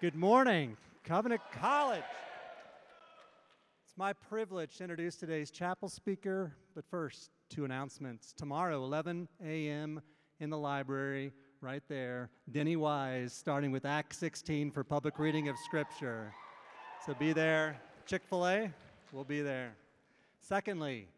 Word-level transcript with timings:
Good 0.00 0.14
morning, 0.14 0.76
Covenant 1.02 1.40
College. 1.50 2.04
It's 3.84 3.96
my 3.96 4.12
privilege 4.12 4.76
to 4.76 4.84
introduce 4.84 5.16
today's 5.16 5.50
chapel 5.50 5.88
speaker, 5.88 6.54
but 6.76 6.84
first, 6.88 7.32
two 7.50 7.64
announcements. 7.64 8.32
Tomorrow, 8.32 8.84
11 8.84 9.26
a.m. 9.44 10.00
in 10.38 10.50
the 10.50 10.56
library, 10.56 11.32
right 11.60 11.82
there, 11.88 12.30
Denny 12.52 12.76
Wise, 12.76 13.32
starting 13.32 13.72
with 13.72 13.84
Acts 13.84 14.18
16 14.18 14.70
for 14.70 14.84
public 14.84 15.18
reading 15.18 15.48
of 15.48 15.58
Scripture. 15.58 16.32
So 17.04 17.12
be 17.14 17.32
there. 17.32 17.80
Chick 18.06 18.22
fil 18.30 18.46
A, 18.46 18.72
we'll 19.10 19.24
be 19.24 19.42
there. 19.42 19.74
Secondly, 20.38 21.08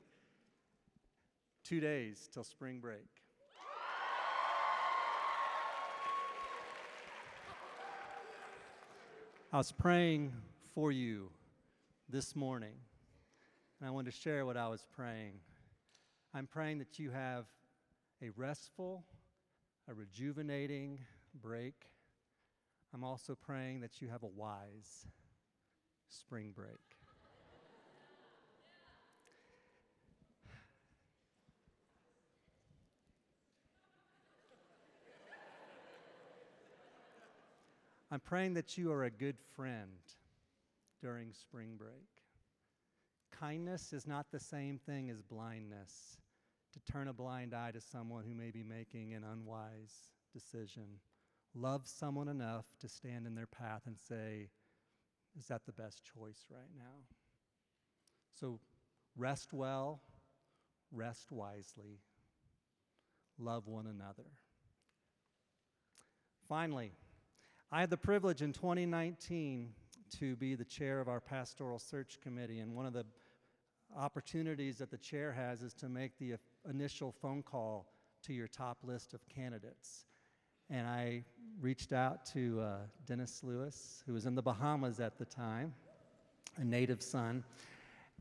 two 1.64 1.80
days 1.80 2.30
till 2.32 2.44
spring 2.44 2.80
break. 2.80 3.19
I 9.52 9.56
was 9.56 9.72
praying 9.72 10.32
for 10.76 10.92
you 10.92 11.32
this 12.08 12.36
morning, 12.36 12.76
and 13.80 13.88
I 13.88 13.90
wanted 13.90 14.12
to 14.12 14.16
share 14.16 14.46
what 14.46 14.56
I 14.56 14.68
was 14.68 14.86
praying. 14.94 15.40
I'm 16.32 16.46
praying 16.46 16.78
that 16.78 17.00
you 17.00 17.10
have 17.10 17.46
a 18.22 18.30
restful, 18.36 19.02
a 19.88 19.94
rejuvenating 19.94 21.00
break. 21.34 21.90
I'm 22.94 23.02
also 23.02 23.34
praying 23.34 23.80
that 23.80 24.00
you 24.00 24.06
have 24.06 24.22
a 24.22 24.28
wise 24.28 25.06
spring 26.08 26.52
break. 26.54 26.99
I'm 38.12 38.20
praying 38.20 38.54
that 38.54 38.76
you 38.76 38.90
are 38.90 39.04
a 39.04 39.10
good 39.10 39.36
friend 39.54 39.92
during 41.00 41.32
spring 41.32 41.76
break. 41.78 42.08
Kindness 43.30 43.92
is 43.92 44.04
not 44.04 44.32
the 44.32 44.40
same 44.40 44.78
thing 44.78 45.10
as 45.10 45.22
blindness, 45.22 46.16
to 46.72 46.92
turn 46.92 47.06
a 47.06 47.12
blind 47.12 47.54
eye 47.54 47.70
to 47.70 47.80
someone 47.80 48.24
who 48.24 48.34
may 48.34 48.50
be 48.50 48.64
making 48.64 49.14
an 49.14 49.22
unwise 49.22 50.10
decision. 50.32 50.98
Love 51.54 51.86
someone 51.86 52.26
enough 52.26 52.64
to 52.80 52.88
stand 52.88 53.28
in 53.28 53.36
their 53.36 53.46
path 53.46 53.82
and 53.86 53.96
say, 53.96 54.48
Is 55.38 55.46
that 55.46 55.64
the 55.64 55.72
best 55.72 56.02
choice 56.04 56.46
right 56.50 56.70
now? 56.76 57.04
So 58.40 58.58
rest 59.16 59.52
well, 59.52 60.00
rest 60.90 61.30
wisely, 61.30 62.00
love 63.38 63.68
one 63.68 63.86
another. 63.86 64.30
Finally, 66.48 66.92
I 67.72 67.78
had 67.78 67.90
the 67.90 67.96
privilege 67.96 68.42
in 68.42 68.52
2019 68.52 69.72
to 70.18 70.34
be 70.34 70.56
the 70.56 70.64
chair 70.64 71.00
of 71.00 71.08
our 71.08 71.20
pastoral 71.20 71.78
search 71.78 72.18
committee, 72.20 72.58
and 72.58 72.74
one 72.74 72.84
of 72.84 72.92
the 72.92 73.06
opportunities 73.96 74.78
that 74.78 74.90
the 74.90 74.98
chair 74.98 75.30
has 75.32 75.62
is 75.62 75.72
to 75.74 75.88
make 75.88 76.18
the 76.18 76.34
initial 76.68 77.12
phone 77.12 77.44
call 77.44 77.86
to 78.24 78.32
your 78.32 78.48
top 78.48 78.78
list 78.82 79.14
of 79.14 79.20
candidates. 79.28 80.06
And 80.68 80.84
I 80.84 81.22
reached 81.60 81.92
out 81.92 82.26
to 82.32 82.60
uh, 82.60 82.76
Dennis 83.06 83.40
Louis, 83.44 84.02
who 84.04 84.14
was 84.14 84.26
in 84.26 84.34
the 84.34 84.42
Bahamas 84.42 84.98
at 84.98 85.16
the 85.16 85.24
time, 85.24 85.72
a 86.56 86.64
native 86.64 87.00
son. 87.00 87.44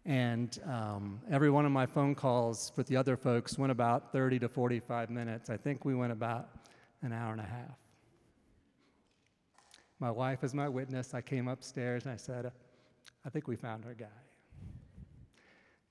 And 0.06 0.60
um, 0.68 1.22
every 1.32 1.50
one 1.50 1.66
of 1.66 1.72
my 1.72 1.88
phone 1.88 2.14
calls 2.14 2.72
with 2.76 2.86
the 2.86 2.98
other 2.98 3.18
folks 3.18 3.58
went 3.58 3.72
about 3.72 4.12
30 4.12 4.38
to 4.40 4.48
45 4.48 5.10
minutes. 5.10 5.50
I 5.50 5.58
think 5.58 5.86
we 5.86 5.96
went 5.96 6.12
about 6.12 6.50
an 7.02 7.12
hour 7.14 7.32
and 7.32 7.42
a 7.42 7.46
half. 7.46 7.79
My 10.02 10.10
wife 10.10 10.46
is 10.46 10.54
my 10.54 10.70
witness. 10.70 11.14
I 11.14 11.20
came 11.20 11.50
upstairs 11.50 12.06
and 12.06 12.14
I 12.14 12.16
said, 12.16 12.54
I 13.26 13.30
think 13.30 13.50
we 13.50 13.58
found 13.58 13.84
our 13.86 13.94
guy. 13.94 14.06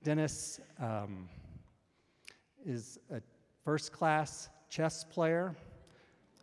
Dennis 0.03 0.61
um, 0.81 1.29
is 2.65 2.99
a 3.13 3.21
first 3.65 3.93
class 3.93 4.49
chess 4.71 5.05
player, 5.05 5.55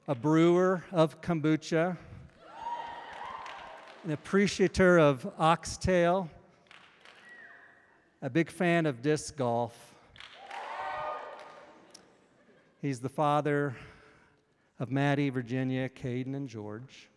a 0.07 0.13
brewer 0.13 0.83
of 0.91 1.19
kombucha, 1.21 1.97
an 4.03 4.11
appreciator 4.11 4.99
of 4.99 5.27
oxtail, 5.39 6.29
a 8.21 8.29
big 8.29 8.51
fan 8.51 8.85
of 8.85 9.01
disc 9.01 9.35
golf. 9.35 9.95
He's 12.79 12.99
the 12.99 13.09
father 13.09 13.75
of 14.79 14.91
Maddie, 14.91 15.31
Virginia, 15.31 15.89
Caden, 15.89 16.35
and 16.35 16.47
George 16.47 17.09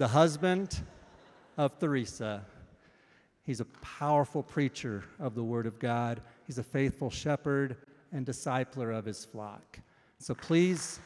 the 0.00 0.08
husband 0.08 0.80
of 1.58 1.78
Theresa. 1.78 2.42
He's 3.44 3.60
a 3.60 3.66
powerful 3.82 4.42
preacher 4.42 5.04
of 5.18 5.34
the 5.34 5.44
Word 5.44 5.66
of 5.66 5.78
God. 5.78 6.22
He's 6.46 6.56
a 6.56 6.62
faithful 6.62 7.10
shepherd 7.10 7.76
and 8.10 8.24
discipler 8.24 8.96
of 8.96 9.04
his 9.04 9.26
flock. 9.26 9.78
So 10.18 10.34
please 10.34 11.00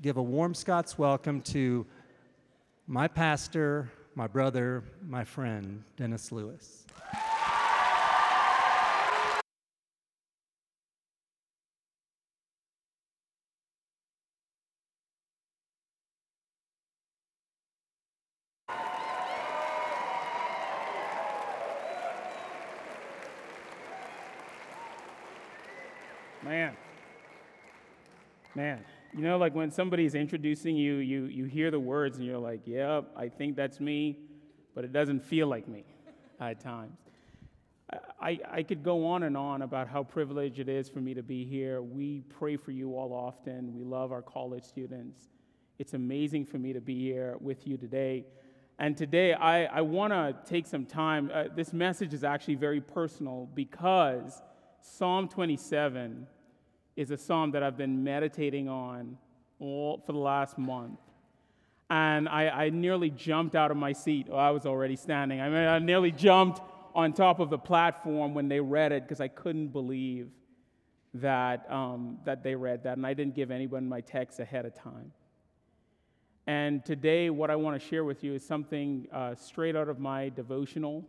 give 0.00 0.16
a 0.16 0.22
warm 0.22 0.54
Scots 0.54 0.96
welcome 0.96 1.42
to 1.42 1.84
my 2.86 3.08
pastor, 3.08 3.90
my 4.14 4.26
brother, 4.26 4.84
my 5.06 5.22
friend, 5.22 5.84
Dennis 5.98 6.32
Louis. 6.32 6.86
Man. 26.50 26.76
Man. 28.56 28.84
You 29.14 29.22
know, 29.22 29.38
like 29.38 29.54
when 29.54 29.70
somebody's 29.70 30.16
introducing 30.16 30.74
you, 30.74 30.96
you, 30.96 31.26
you 31.26 31.44
hear 31.44 31.70
the 31.70 31.78
words 31.78 32.16
and 32.16 32.26
you're 32.26 32.38
like, 32.38 32.62
yeah, 32.64 33.02
I 33.16 33.28
think 33.28 33.54
that's 33.54 33.78
me, 33.78 34.18
but 34.74 34.84
it 34.84 34.92
doesn't 34.92 35.20
feel 35.20 35.46
like 35.46 35.68
me 35.68 35.84
at 36.40 36.58
times. 36.58 36.98
I, 38.20 38.40
I 38.50 38.62
could 38.64 38.82
go 38.82 39.06
on 39.06 39.22
and 39.22 39.36
on 39.36 39.62
about 39.62 39.86
how 39.86 40.02
privileged 40.02 40.58
it 40.58 40.68
is 40.68 40.88
for 40.88 40.98
me 40.98 41.14
to 41.14 41.22
be 41.22 41.44
here. 41.44 41.82
We 41.82 42.22
pray 42.28 42.56
for 42.56 42.72
you 42.72 42.96
all 42.96 43.12
often. 43.12 43.72
We 43.72 43.84
love 43.84 44.10
our 44.10 44.22
college 44.22 44.64
students. 44.64 45.28
It's 45.78 45.94
amazing 45.94 46.46
for 46.46 46.58
me 46.58 46.72
to 46.72 46.80
be 46.80 46.98
here 46.98 47.36
with 47.40 47.64
you 47.64 47.76
today. 47.76 48.24
And 48.80 48.96
today, 48.96 49.34
I, 49.34 49.66
I 49.66 49.82
want 49.82 50.12
to 50.12 50.34
take 50.44 50.66
some 50.66 50.84
time. 50.84 51.30
Uh, 51.32 51.44
this 51.54 51.72
message 51.72 52.12
is 52.12 52.24
actually 52.24 52.56
very 52.56 52.80
personal 52.80 53.48
because 53.54 54.42
Psalm 54.82 55.28
27 55.28 56.26
is 57.00 57.10
a 57.10 57.16
psalm 57.16 57.52
that 57.52 57.62
I've 57.62 57.78
been 57.78 58.04
meditating 58.04 58.68
on 58.68 59.16
all 59.58 60.02
for 60.04 60.12
the 60.12 60.18
last 60.18 60.58
month. 60.58 61.00
And 61.88 62.28
I, 62.28 62.48
I 62.66 62.68
nearly 62.68 63.08
jumped 63.08 63.54
out 63.54 63.70
of 63.70 63.78
my 63.78 63.94
seat. 63.94 64.26
Oh, 64.30 64.36
I 64.36 64.50
was 64.50 64.66
already 64.66 64.96
standing. 64.96 65.40
I 65.40 65.48
mean, 65.48 65.66
I 65.66 65.78
nearly 65.78 66.12
jumped 66.12 66.60
on 66.94 67.14
top 67.14 67.40
of 67.40 67.48
the 67.48 67.56
platform 67.56 68.34
when 68.34 68.48
they 68.48 68.60
read 68.60 68.92
it 68.92 69.04
because 69.04 69.18
I 69.18 69.28
couldn't 69.28 69.68
believe 69.68 70.28
that, 71.14 71.64
um, 71.72 72.18
that 72.26 72.42
they 72.42 72.54
read 72.54 72.84
that. 72.84 72.98
And 72.98 73.06
I 73.06 73.14
didn't 73.14 73.34
give 73.34 73.50
anyone 73.50 73.88
my 73.88 74.02
text 74.02 74.38
ahead 74.38 74.66
of 74.66 74.74
time. 74.74 75.10
And 76.46 76.84
today, 76.84 77.30
what 77.30 77.50
I 77.50 77.56
want 77.56 77.80
to 77.80 77.88
share 77.88 78.04
with 78.04 78.22
you 78.22 78.34
is 78.34 78.46
something 78.46 79.08
uh, 79.10 79.36
straight 79.36 79.74
out 79.74 79.88
of 79.88 79.98
my 79.98 80.28
devotional, 80.28 81.08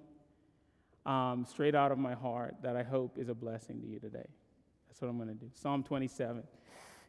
um, 1.05 1.45
straight 1.49 1.75
out 1.75 1.91
of 1.91 1.97
my 1.97 2.13
heart, 2.13 2.55
that 2.63 2.77
I 2.77 2.83
hope 2.83 3.17
is 3.17 3.27
a 3.27 3.35
blessing 3.35 3.81
to 3.81 3.87
you 3.87 3.99
today. 3.99 4.27
That's 4.91 5.01
what 5.01 5.07
I'm 5.07 5.15
going 5.15 5.29
to 5.29 5.35
do. 5.35 5.49
Psalm 5.53 5.83
27. 5.83 6.43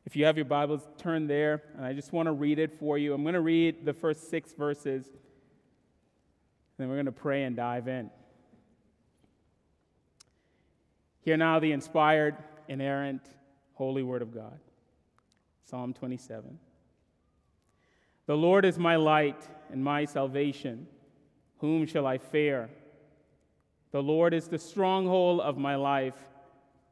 If 0.06 0.14
you 0.14 0.25
have 0.26 0.37
your 0.37 0.44
Bibles, 0.44 0.87
turn 0.99 1.26
there, 1.26 1.64
and 1.76 1.84
I 1.84 1.93
just 1.93 2.12
want 2.12 2.26
to 2.26 2.32
read 2.32 2.61
it 2.61 2.73
for 2.79 2.96
you. 2.96 3.12
I'm 3.12 3.23
going 3.23 3.34
to 3.34 3.40
read 3.40 3.84
the 3.84 3.93
first 3.93 4.31
six 4.31 4.52
verses, 4.52 5.08
and 5.08 5.17
then 6.79 6.88
we're 6.88 6.94
going 6.94 7.06
to 7.06 7.12
pray 7.12 7.43
and 7.43 7.56
dive 7.56 7.88
in. 7.88 8.08
Hear 11.23 11.37
now 11.37 11.58
the 11.58 11.73
inspired, 11.73 12.37
inerrant, 12.69 13.23
holy 13.75 14.05
word 14.05 14.23
of 14.23 14.32
God. 14.32 14.61
Psalm 15.64 15.93
27. 15.93 16.61
The 18.26 18.37
Lord 18.37 18.64
is 18.64 18.78
my 18.78 18.94
light 18.94 19.43
and 19.73 19.82
my 19.82 20.05
salvation. 20.05 20.87
Whom 21.58 21.87
shall 21.87 22.06
I 22.06 22.19
fear? 22.19 22.70
The 23.90 24.05
Lord 24.05 24.35
is 24.35 24.46
the 24.46 24.58
stronghold 24.58 25.40
of 25.40 25.58
my 25.58 25.75
life. 25.75 26.14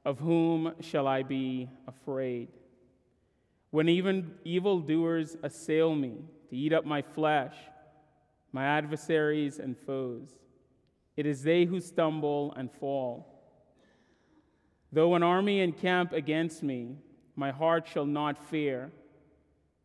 Of 0.05 0.19
whom 0.19 0.73
shall 0.81 1.07
I 1.07 1.23
be 1.23 1.69
afraid? 1.87 2.49
When 3.71 3.89
even 3.89 4.33
evildoers 4.45 5.37
assail 5.43 5.95
me 5.95 6.15
to 6.49 6.57
eat 6.57 6.73
up 6.73 6.85
my 6.85 7.03
flesh, 7.03 7.55
my 8.51 8.65
adversaries 8.65 9.59
and 9.59 9.77
foes, 9.77 10.31
it 11.17 11.27
is 11.27 11.43
they 11.43 11.67
who 11.67 11.81
stumble 11.81 12.55
and 12.57 12.71
fall. 12.73 13.27
Though 14.91 15.15
an 15.15 15.23
army 15.23 15.61
encamp 15.61 16.13
against 16.13 16.63
me, 16.63 16.97
my 17.37 17.51
heart 17.51 17.87
shall 17.87 18.07
not 18.07 18.43
fear. 18.49 18.91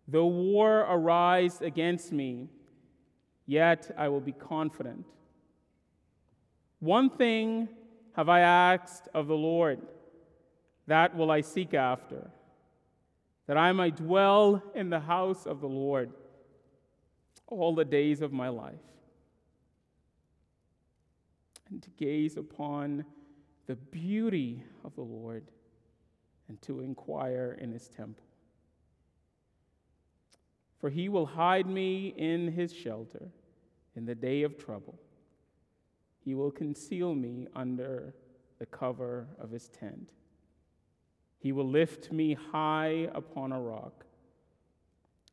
Though 0.08 0.28
war 0.28 0.80
arise 0.80 1.62
against 1.62 2.12
me, 2.12 2.48
yet 3.46 3.92
I 3.98 4.08
will 4.08 4.22
be 4.22 4.32
confident. 4.32 5.06
One 6.80 7.10
thing 7.10 7.70
have 8.14 8.30
I 8.30 8.40
asked 8.40 9.10
of 9.14 9.28
the 9.28 9.36
Lord, 9.36 9.82
that 10.88 11.16
will 11.16 11.32
I 11.32 11.42
seek 11.42 11.74
after, 11.74 12.30
that 13.48 13.58
I 13.58 13.72
might 13.72 13.96
dwell 13.96 14.62
in 14.74 14.90
the 14.90 15.00
house 15.00 15.46
of 15.46 15.62
the 15.62 15.68
Lord 15.68 16.12
all 17.48 17.76
the 17.76 17.86
days 17.86 18.22
of 18.22 18.34
my 18.34 18.50
life, 18.50 18.76
and 21.70 21.82
to 21.82 21.90
gaze 21.92 22.38
upon 22.38 23.06
the 23.68 23.76
beauty 23.76 24.64
of 24.84 24.96
the 24.96 25.02
Lord 25.02 25.44
and 26.48 26.62
to 26.64 26.82
inquire 26.82 27.58
in 27.60 27.72
his 27.72 27.88
temple. 27.88 28.24
For 30.80 30.90
he 30.90 31.10
will 31.10 31.26
hide 31.26 31.66
me 31.66 32.14
in 32.16 32.52
his 32.52 32.72
shelter 32.72 33.30
in 33.96 34.06
the 34.06 34.14
day 34.14 34.44
of 34.44 34.58
trouble. 34.58 35.00
He 36.24 36.36
will 36.36 36.52
conceal 36.52 37.16
me 37.16 37.48
under 37.56 38.14
the 38.60 38.66
cover 38.68 39.28
of 39.40 39.50
his 39.50 39.68
tent. 39.70 40.12
He 41.46 41.52
will 41.52 41.70
lift 41.70 42.12
me 42.12 42.34
high 42.34 43.08
upon 43.14 43.52
a 43.52 43.62
rock. 43.62 44.04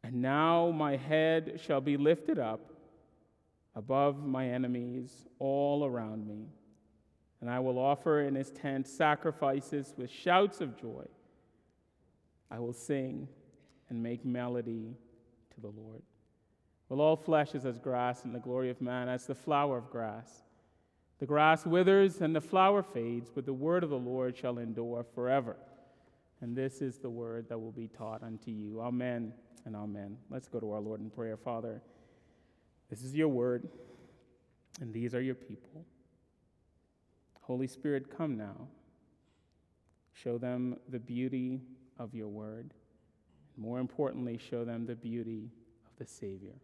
And 0.04 0.20
now 0.20 0.70
my 0.70 0.94
head 0.94 1.58
shall 1.64 1.80
be 1.80 1.96
lifted 1.96 2.38
up 2.38 2.60
above 3.74 4.22
my 4.22 4.46
enemies 4.46 5.24
all 5.38 5.86
around 5.86 6.26
me. 6.28 6.50
And 7.40 7.48
I 7.48 7.60
will 7.60 7.78
offer 7.78 8.20
in 8.20 8.34
his 8.34 8.50
tent 8.50 8.86
sacrifices 8.88 9.94
with 9.96 10.10
shouts 10.10 10.60
of 10.60 10.78
joy. 10.78 11.06
I 12.50 12.58
will 12.58 12.74
sing 12.74 13.26
and 13.88 14.02
make 14.02 14.22
melody 14.22 14.94
to 15.54 15.60
the 15.62 15.70
Lord. 15.70 16.02
Well, 16.90 17.00
all 17.00 17.16
flesh 17.16 17.54
is 17.54 17.64
as 17.64 17.78
grass, 17.78 18.26
and 18.26 18.34
the 18.34 18.38
glory 18.38 18.68
of 18.68 18.82
man 18.82 19.08
as 19.08 19.24
the 19.24 19.34
flower 19.34 19.78
of 19.78 19.90
grass. 19.90 20.42
The 21.20 21.26
grass 21.26 21.64
withers 21.64 22.20
and 22.20 22.36
the 22.36 22.42
flower 22.42 22.82
fades, 22.82 23.30
but 23.34 23.46
the 23.46 23.54
word 23.54 23.82
of 23.82 23.88
the 23.88 23.96
Lord 23.96 24.36
shall 24.36 24.58
endure 24.58 25.06
forever. 25.14 25.56
And 26.42 26.56
this 26.56 26.82
is 26.82 26.98
the 26.98 27.08
word 27.08 27.48
that 27.48 27.58
will 27.58 27.72
be 27.72 27.88
taught 27.88 28.22
unto 28.22 28.50
you. 28.50 28.80
Amen 28.80 29.32
and 29.64 29.76
amen. 29.76 30.18
Let's 30.28 30.48
go 30.48 30.58
to 30.58 30.72
our 30.72 30.80
Lord 30.80 31.00
in 31.00 31.08
prayer. 31.08 31.36
Father, 31.36 31.80
this 32.90 33.02
is 33.02 33.14
your 33.14 33.28
word, 33.28 33.68
and 34.80 34.92
these 34.92 35.14
are 35.14 35.22
your 35.22 35.36
people. 35.36 35.86
Holy 37.42 37.68
Spirit, 37.68 38.14
come 38.14 38.36
now. 38.36 38.66
Show 40.12 40.36
them 40.36 40.76
the 40.88 40.98
beauty 40.98 41.60
of 41.98 42.12
your 42.12 42.28
word. 42.28 42.74
And 43.54 43.64
more 43.64 43.78
importantly, 43.78 44.36
show 44.36 44.64
them 44.64 44.84
the 44.84 44.96
beauty 44.96 45.48
of 45.86 45.96
the 45.96 46.06
Savior. 46.06 46.56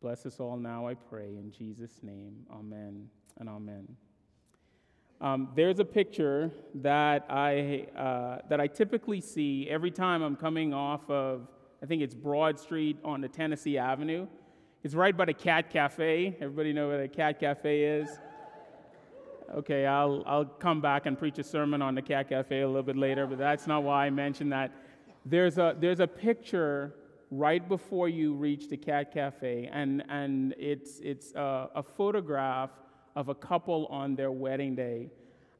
Bless 0.00 0.26
us 0.26 0.38
all 0.38 0.56
now, 0.56 0.86
I 0.86 0.94
pray, 0.94 1.36
in 1.36 1.50
Jesus' 1.50 2.02
name. 2.02 2.46
Amen 2.52 3.08
and 3.38 3.48
amen. 3.48 3.96
Um, 5.20 5.48
there's 5.56 5.80
a 5.80 5.84
picture 5.84 6.52
that 6.76 7.26
I, 7.28 7.86
uh, 7.96 8.38
that 8.48 8.60
I 8.60 8.68
typically 8.68 9.20
see 9.20 9.68
every 9.68 9.90
time 9.90 10.22
I'm 10.22 10.36
coming 10.36 10.72
off 10.72 11.10
of, 11.10 11.48
I 11.82 11.86
think 11.86 12.02
it's 12.02 12.14
Broad 12.14 12.58
Street 12.58 12.98
on 13.04 13.20
the 13.20 13.28
Tennessee 13.28 13.78
Avenue. 13.78 14.28
It's 14.84 14.94
right 14.94 15.16
by 15.16 15.24
the 15.24 15.34
Cat 15.34 15.70
Cafe. 15.70 16.36
Everybody 16.40 16.72
know 16.72 16.86
where 16.86 17.02
the 17.02 17.08
Cat 17.08 17.40
Cafe 17.40 17.82
is? 17.82 18.08
Okay, 19.56 19.86
I'll, 19.86 20.22
I'll 20.24 20.44
come 20.44 20.80
back 20.80 21.06
and 21.06 21.18
preach 21.18 21.38
a 21.38 21.44
sermon 21.44 21.82
on 21.82 21.96
the 21.96 22.02
Cat 22.02 22.28
Cafe 22.28 22.60
a 22.60 22.66
little 22.66 22.82
bit 22.84 22.96
later, 22.96 23.26
but 23.26 23.38
that's 23.38 23.66
not 23.66 23.82
why 23.82 24.06
I 24.06 24.10
mentioned 24.10 24.52
that. 24.52 24.72
There's 25.26 25.58
a, 25.58 25.74
there's 25.80 26.00
a 26.00 26.06
picture 26.06 26.94
right 27.32 27.66
before 27.68 28.08
you 28.08 28.34
reach 28.34 28.68
the 28.68 28.76
Cat 28.76 29.12
Cafe, 29.12 29.68
and, 29.72 30.04
and 30.08 30.54
it's, 30.58 31.00
it's 31.00 31.34
a, 31.34 31.70
a 31.74 31.82
photograph 31.82 32.70
of 33.18 33.28
a 33.28 33.34
couple 33.34 33.86
on 33.86 34.14
their 34.14 34.30
wedding 34.30 34.76
day. 34.76 35.10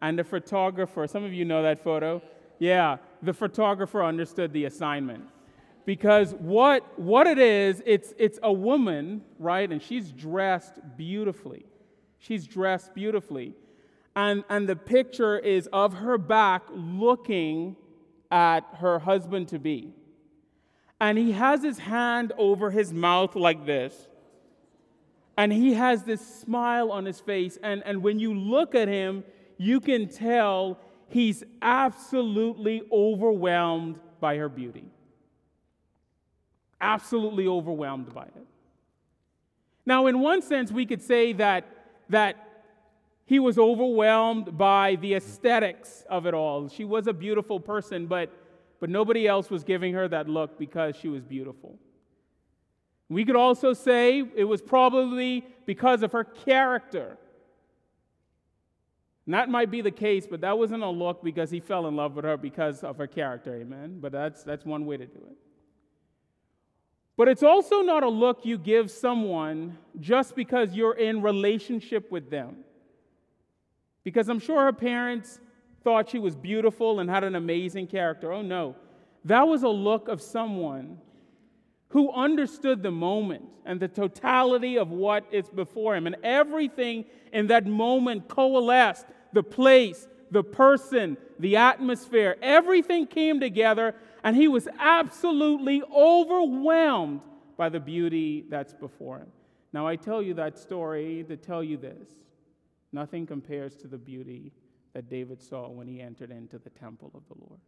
And 0.01 0.17
the 0.17 0.23
photographer, 0.23 1.09
some 1.09 1.25
of 1.25 1.33
you 1.33 1.45
know 1.45 1.65
that 1.65 1.83
photo? 1.83 2.23
Yeah, 2.61 2.99
the 3.21 3.35
photographer 3.35 4.05
understood 4.05 4.53
the 4.53 4.67
assignment. 4.67 5.25
Because 5.85 6.35
what, 6.35 6.97
what 6.97 7.27
it 7.27 7.39
is, 7.39 7.83
it's, 7.85 8.15
it's 8.17 8.39
a 8.45 8.53
woman, 8.53 9.23
right? 9.41 9.69
And 9.69 9.83
she's 9.83 10.13
dressed 10.13 10.75
beautifully. 10.97 11.67
She's 12.19 12.47
dressed 12.47 12.95
beautifully. 12.95 13.55
And, 14.15 14.45
and 14.49 14.69
the 14.69 14.77
picture 14.77 15.37
is 15.37 15.69
of 15.73 15.95
her 15.95 16.17
back 16.17 16.63
looking 16.71 17.75
at 18.31 18.67
her 18.75 19.01
husband 19.01 19.49
to 19.49 19.59
be. 19.59 19.95
And 21.01 21.19
he 21.19 21.33
has 21.33 21.65
his 21.65 21.79
hand 21.79 22.33
over 22.39 22.71
his 22.71 22.93
mouth 22.93 23.35
like 23.35 23.67
this. 23.67 24.08
And 25.39 25.53
he 25.53 25.75
has 25.75 26.03
this 26.03 26.21
smile 26.41 26.91
on 26.91 27.05
his 27.05 27.21
face. 27.21 27.59
And, 27.63 27.81
and 27.87 28.03
when 28.03 28.19
you 28.19 28.35
look 28.35 28.75
at 28.75 28.89
him, 28.89 29.23
you 29.57 29.79
can 29.81 30.09
tell 30.09 30.81
he's 31.07 31.45
absolutely 31.63 32.83
overwhelmed 32.91 34.01
by 34.19 34.37
her 34.37 34.49
beauty. 34.49 34.91
Absolutely 36.81 37.47
overwhelmed 37.47 38.13
by 38.13 38.25
it. 38.25 38.47
Now, 39.87 40.09
in 40.09 40.19
one 40.19 40.43
sense, 40.43 40.73
we 40.73 40.85
could 40.85 41.03
say 41.03 41.33
that, 41.35 41.67
that 42.09 42.37
he 43.25 43.39
was 43.39 43.59
overwhelmed 43.59 44.59
by 44.59 44.97
the 44.97 45.15
aesthetics 45.15 46.05
of 46.11 46.27
it 46.27 46.35
all. 46.35 46.69
She 46.69 46.85
was 46.85 47.07
a 47.07 47.13
beautiful 47.13 47.61
person, 47.61 48.07
but, 48.07 48.33
but 48.81 48.91
nobody 48.91 49.29
else 49.29 49.51
was 49.51 49.63
giving 49.63 49.95
her 49.95 50.09
that 50.09 50.29
look 50.29 50.59
because 50.59 50.97
she 50.97 51.09
was 51.09 51.23
beautiful. 51.23 51.79
We 53.09 53.25
could 53.25 53.37
also 53.37 53.73
say 53.73 54.23
it 54.37 54.45
was 54.45 54.61
probably 54.61 55.47
because 55.67 56.03
of 56.03 56.13
her 56.13 56.25
character. 56.25 57.17
And 59.27 59.35
that 59.35 59.49
might 59.49 59.71
be 59.71 59.81
the 59.81 59.91
case, 59.91 60.27
but 60.27 60.41
that 60.43 60.59
wasn't 60.59 60.83
a 60.83 60.89
look 60.89 61.23
because 61.23 61.51
he 61.51 61.61
fell 61.61 61.87
in 61.87 61.97
love 61.97 62.17
with 62.17 62.25
her 62.25 62.37
because 62.37 62.83
of 62.83 62.97
her 62.99 63.07
character, 63.07 63.55
amen? 63.57 63.99
But 64.01 64.13
that's, 64.13 64.43
that's 64.43 64.65
one 64.65 64.87
way 64.87 64.97
to 64.97 65.07
do 65.07 65.19
it. 65.19 65.37
But 67.17 67.29
it's 67.29 67.43
also 67.43 67.83
not 67.83 68.05
a 68.05 68.09
look 68.09 68.47
you 68.47 68.57
give 68.57 68.91
someone 68.91 69.77
just 69.99 70.37
because 70.37 70.75
you're 70.75 70.97
in 70.97 71.21
relationship 71.21 72.13
with 72.13 72.31
them. 72.31 72.59
Because 74.05 74.29
I'm 74.29 74.39
sure 74.39 74.63
her 74.63 74.73
parents 74.73 75.41
thought 75.83 76.09
she 76.09 76.19
was 76.19 76.37
beautiful 76.37 77.01
and 77.01 77.11
had 77.11 77.25
an 77.25 77.35
amazing 77.35 77.89
character. 77.89 78.33
Oh 78.33 78.43
no. 78.43 78.77
That 79.25 79.49
was 79.49 79.63
a 79.63 79.69
look 79.69 80.09
of 80.09 80.23
someone 80.23 80.99
who 81.91 82.13
understood 82.13 82.83
the 82.83 82.91
moment 82.91 83.45
and 83.65 83.81
the 83.81 83.89
totality 83.89 84.77
of 84.77 84.91
what 84.91 85.25
is 85.31 85.49
before 85.49 85.97
him. 85.97 86.07
And 86.07 86.17
everything 86.23 87.07
in 87.33 87.47
that 87.49 87.67
moment 87.67 88.29
coalesced 88.29 89.07
the 89.33 89.43
place, 89.43 90.07
the 90.31 90.43
person, 90.43 91.17
the 91.39 91.57
atmosphere, 91.57 92.37
everything 92.43 93.07
came 93.07 93.41
together 93.41 93.95
and 94.23 94.37
he 94.37 94.49
was 94.49 94.69
absolutely 94.79 95.83
overwhelmed 95.95 97.21
by 97.57 97.69
the 97.69 97.81
beauty 97.81 98.45
that's 98.49 98.75
before 98.75 99.19
him. 99.19 99.29
Now, 99.73 99.87
I 99.87 99.97
tell 99.97 100.23
you 100.23 100.35
that 100.35 100.59
story 100.59 101.25
to 101.29 101.37
tell 101.37 101.63
you 101.63 101.77
this 101.77 102.09
nothing 102.93 103.27
compares 103.27 103.75
to 103.77 103.87
the 103.87 103.99
beauty 103.99 104.53
that 104.95 105.09
David 105.09 105.43
saw 105.43 105.69
when 105.69 105.87
he 105.87 106.01
entered 106.01 106.31
into 106.31 106.59
the 106.59 106.71
temple 106.71 107.11
of 107.15 107.23
the 107.29 107.45
Lord. 107.45 107.61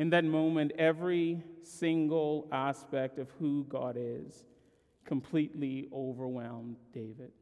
In 0.00 0.08
that 0.10 0.24
moment, 0.24 0.72
every 0.78 1.42
single 1.62 2.48
aspect 2.50 3.18
of 3.18 3.28
who 3.38 3.66
God 3.68 3.98
is 3.98 4.46
completely 5.04 5.88
overwhelmed 5.92 6.76
David. 6.94 7.32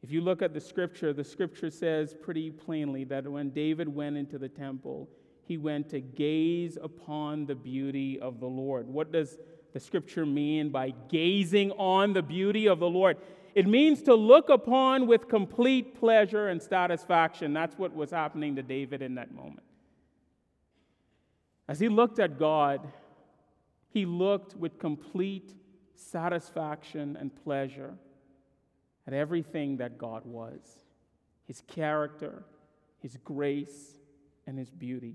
If 0.00 0.12
you 0.12 0.20
look 0.20 0.42
at 0.42 0.54
the 0.54 0.60
scripture, 0.60 1.12
the 1.12 1.24
scripture 1.24 1.70
says 1.70 2.14
pretty 2.22 2.52
plainly 2.52 3.02
that 3.06 3.26
when 3.26 3.50
David 3.50 3.88
went 3.92 4.16
into 4.16 4.38
the 4.38 4.48
temple, 4.48 5.08
he 5.42 5.58
went 5.58 5.88
to 5.88 6.00
gaze 6.00 6.78
upon 6.80 7.46
the 7.46 7.56
beauty 7.56 8.20
of 8.20 8.38
the 8.38 8.46
Lord. 8.46 8.86
What 8.86 9.10
does 9.10 9.36
the 9.72 9.80
scripture 9.80 10.24
mean 10.24 10.68
by 10.68 10.94
gazing 11.08 11.72
on 11.72 12.12
the 12.12 12.22
beauty 12.22 12.68
of 12.68 12.78
the 12.78 12.88
Lord? 12.88 13.16
It 13.56 13.66
means 13.66 14.02
to 14.02 14.14
look 14.14 14.50
upon 14.50 15.08
with 15.08 15.26
complete 15.26 15.98
pleasure 15.98 16.46
and 16.46 16.62
satisfaction. 16.62 17.52
That's 17.52 17.76
what 17.76 17.92
was 17.92 18.12
happening 18.12 18.54
to 18.54 18.62
David 18.62 19.02
in 19.02 19.16
that 19.16 19.34
moment. 19.34 19.65
As 21.68 21.80
he 21.80 21.88
looked 21.88 22.18
at 22.18 22.38
God, 22.38 22.86
he 23.88 24.06
looked 24.06 24.54
with 24.56 24.78
complete 24.78 25.54
satisfaction 25.94 27.16
and 27.18 27.34
pleasure 27.44 27.94
at 29.06 29.12
everything 29.12 29.78
that 29.78 29.98
God 29.98 30.24
was 30.24 30.60
his 31.46 31.62
character, 31.68 32.42
his 33.00 33.16
grace, 33.24 33.96
and 34.48 34.58
his 34.58 34.68
beauty. 34.68 35.14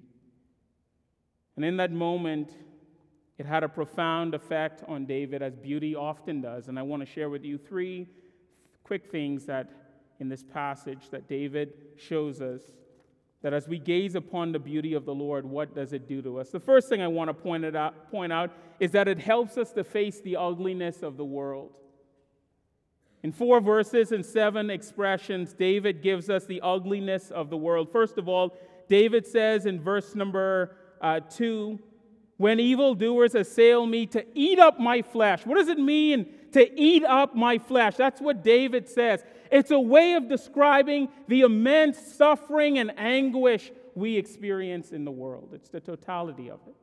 And 1.58 1.66
in 1.66 1.76
that 1.78 1.92
moment, 1.92 2.54
it 3.38 3.46
had 3.46 3.64
a 3.64 3.70
profound 3.70 4.34
effect 4.34 4.82
on 4.88 5.06
David, 5.06 5.42
as 5.42 5.56
beauty 5.56 5.94
often 5.94 6.42
does. 6.42 6.70
And 6.70 6.80
I 6.80 6.84
want 6.84 7.02
to 7.02 7.06
share 7.06 7.30
with 7.30 7.44
you 7.44 7.58
three 7.58 8.08
quick 8.84 9.12
things 9.12 9.46
that 9.48 9.70
in 10.20 10.30
this 10.30 10.44
passage 10.44 11.10
that 11.10 11.28
David 11.28 11.74
shows 11.98 12.42
us 12.42 12.62
that 13.42 13.54
as 13.54 13.68
we 13.68 13.80
gaze 13.80 14.16
upon 14.16 14.52
the 14.52 14.60
beauty 14.60 14.94
of 14.94 15.06
the 15.06 15.14
Lord, 15.14 15.46
what 15.46 15.74
does 15.74 15.94
it 15.94 16.08
do 16.08 16.22
to 16.22 16.40
us? 16.40 16.50
The 16.50 16.60
first 16.60 16.90
thing 16.90 17.02
I 17.02 17.08
want 17.08 17.30
to 17.30 17.34
point, 17.34 17.64
it 17.64 17.76
out, 17.76 18.12
point 18.12 18.32
out 18.32 18.52
is 18.80 18.92
that 18.92 19.08
it 19.08 19.20
helps 19.20 19.58
us 19.58 19.72
to 19.74 19.84
face 19.84 20.22
the 20.22 20.38
ugliness 20.38 21.02
of 21.02 21.18
the 21.18 21.26
world. 21.26 21.72
In 23.24 23.32
four 23.32 23.62
verses 23.62 24.12
and 24.12 24.26
seven 24.26 24.70
expressions, 24.70 25.54
David 25.54 26.02
gives 26.02 26.30
us 26.30 26.46
the 26.46 26.62
ugliness 26.62 27.32
of 27.32 27.50
the 27.50 27.58
world. 27.58 27.92
First 27.92 28.18
of 28.18 28.28
all, 28.28 28.58
David 28.88 29.26
says 29.26 29.66
in 29.66 29.80
verse 29.80 30.16
number 30.16 30.76
uh, 31.02 31.20
two, 31.20 31.80
when 32.42 32.60
evildoers 32.60 33.36
assail 33.36 33.86
me 33.86 34.08
to 34.08 34.26
eat 34.34 34.58
up 34.58 34.80
my 34.80 35.04
flesh. 35.04 35.46
What 35.46 35.58
does 35.60 35.68
it 35.68 35.78
mean 35.78 36.26
to 36.54 36.82
eat 36.82 37.04
up 37.04 37.36
my 37.36 37.60
flesh? 37.60 37.96
That's 37.96 38.20
what 38.20 38.44
David 38.44 38.90
says. 38.90 39.24
It's 39.52 39.70
a 39.70 39.80
way 39.80 40.14
of 40.14 40.28
describing 40.28 41.10
the 41.28 41.42
immense 41.42 42.00
suffering 42.00 42.80
and 42.80 42.98
anguish 42.98 43.72
we 43.94 44.18
experience 44.18 44.92
in 44.92 45.06
the 45.06 45.12
world. 45.12 45.52
It's 45.54 45.70
the 45.70 45.80
totality 45.80 46.50
of 46.50 46.60
it. 46.66 46.76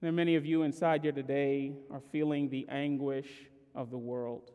There 0.00 0.08
are 0.08 0.14
many 0.14 0.36
of 0.36 0.46
you 0.46 0.62
inside 0.62 1.02
here 1.02 1.12
today 1.12 1.74
are 1.90 2.00
feeling 2.10 2.48
the 2.48 2.66
anguish 2.70 3.28
of 3.74 3.90
the 3.90 3.98
world. 3.98 4.50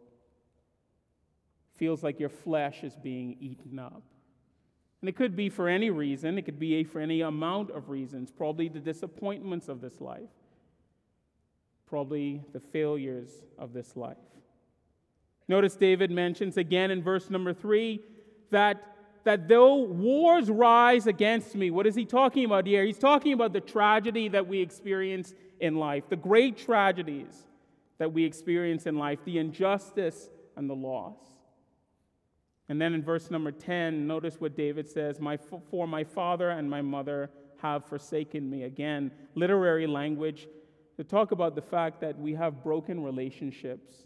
Feels 1.77 2.01
like 2.01 2.19
your 2.19 2.29
flesh 2.29 2.83
is 2.83 2.95
being 2.95 3.37
eaten 3.39 3.77
up. 3.77 4.01
And 5.01 5.07
it 5.07 5.15
could 5.15 5.35
be 5.35 5.49
for 5.49 5.69
any 5.69 5.89
reason, 5.89 6.37
it 6.37 6.43
could 6.43 6.59
be 6.59 6.83
for 6.83 6.99
any 6.99 7.21
amount 7.21 7.71
of 7.71 7.89
reasons, 7.89 8.31
probably 8.31 8.67
the 8.67 8.79
disappointments 8.79 9.69
of 9.69 9.79
this 9.79 10.01
life, 10.01 10.29
probably 11.87 12.43
the 12.51 12.59
failures 12.59 13.29
of 13.57 13.71
this 13.71 13.95
life. 13.95 14.17
Notice 15.47 15.75
David 15.75 16.11
mentions 16.11 16.57
again 16.57 16.91
in 16.91 17.01
verse 17.01 17.29
number 17.29 17.53
three 17.53 18.01
that, 18.51 18.95
that 19.23 19.47
though 19.47 19.75
wars 19.75 20.49
rise 20.49 21.07
against 21.07 21.55
me, 21.55 21.71
what 21.71 21.87
is 21.87 21.95
he 21.95 22.05
talking 22.05 22.45
about 22.45 22.67
here? 22.67 22.83
He's 22.83 22.99
talking 22.99 23.33
about 23.33 23.53
the 23.53 23.61
tragedy 23.61 24.27
that 24.27 24.47
we 24.47 24.59
experience 24.59 25.33
in 25.59 25.75
life, 25.75 26.03
the 26.09 26.15
great 26.15 26.57
tragedies 26.57 27.47
that 27.99 28.11
we 28.11 28.25
experience 28.25 28.85
in 28.85 28.97
life, 28.97 29.19
the 29.25 29.37
injustice 29.37 30.29
and 30.55 30.69
the 30.69 30.75
loss. 30.75 31.17
And 32.69 32.79
then 32.79 32.93
in 32.93 33.01
verse 33.01 33.31
number 33.31 33.51
10, 33.51 34.05
notice 34.05 34.39
what 34.39 34.55
David 34.55 34.87
says 34.87 35.19
my, 35.19 35.37
For 35.69 35.87
my 35.87 36.03
father 36.03 36.51
and 36.51 36.69
my 36.69 36.83
mother 36.83 37.31
have 37.61 37.83
forsaken 37.85 38.47
me. 38.47 38.63
Again, 38.63 39.11
literary 39.33 39.87
language 39.87 40.47
to 40.95 41.03
talk 41.03 41.31
about 41.31 41.55
the 41.55 41.61
fact 41.61 41.99
that 42.01 42.17
we 42.17 42.35
have 42.35 42.63
broken 42.63 43.03
relationships 43.03 44.05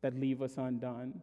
that 0.00 0.18
leave 0.18 0.40
us 0.40 0.56
undone. 0.56 1.20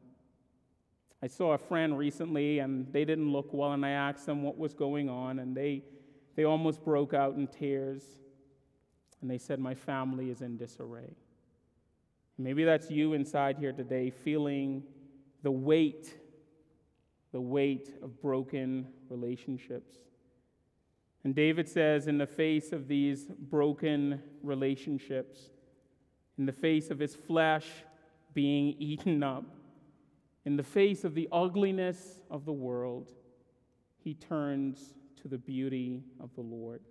I 1.23 1.27
saw 1.27 1.53
a 1.53 1.57
friend 1.57 1.97
recently 1.97 2.59
and 2.59 2.91
they 2.91 3.03
didn't 3.03 3.31
look 3.31 3.51
well, 3.51 3.71
and 3.71 3.85
I 3.85 3.91
asked 3.91 4.25
them 4.25 4.43
what 4.43 4.57
was 4.57 4.73
going 4.73 5.09
on, 5.09 5.39
and 5.39 5.55
they, 5.55 5.83
they 6.35 6.43
almost 6.43 6.83
broke 6.83 7.13
out 7.13 7.35
in 7.35 7.47
tears. 7.47 8.03
And 9.21 9.31
they 9.31 9.37
said, 9.37 9.59
My 9.59 9.73
family 9.73 10.29
is 10.29 10.41
in 10.41 10.57
disarray. 10.57 11.15
Maybe 12.37 12.63
that's 12.63 12.91
you 12.91 13.13
inside 13.13 13.57
here 13.57 13.71
today, 13.71 14.09
feeling 14.09 14.83
the 15.43 15.51
weight 15.51 16.13
the 17.33 17.41
weight 17.41 17.89
of 18.01 18.21
broken 18.21 18.87
relationships. 19.09 19.95
And 21.25 21.35
David 21.35 21.67
says, 21.67 22.07
in 22.07 22.17
the 22.17 22.27
face 22.27 22.71
of 22.71 22.87
these 22.87 23.25
broken 23.25 24.21
relationships, 24.41 25.49
in 26.37 26.45
the 26.45 26.53
face 26.53 26.89
of 26.89 26.99
his 26.99 27.15
flesh 27.15 27.65
being 28.33 28.75
eaten 28.79 29.23
up, 29.23 29.45
in 30.45 30.57
the 30.57 30.63
face 30.63 31.03
of 31.03 31.15
the 31.15 31.27
ugliness 31.31 32.19
of 32.29 32.45
the 32.45 32.53
world, 32.53 33.09
he 33.97 34.13
turns 34.13 34.93
to 35.21 35.27
the 35.27 35.37
beauty 35.37 36.03
of 36.19 36.29
the 36.35 36.41
Lord. 36.41 36.81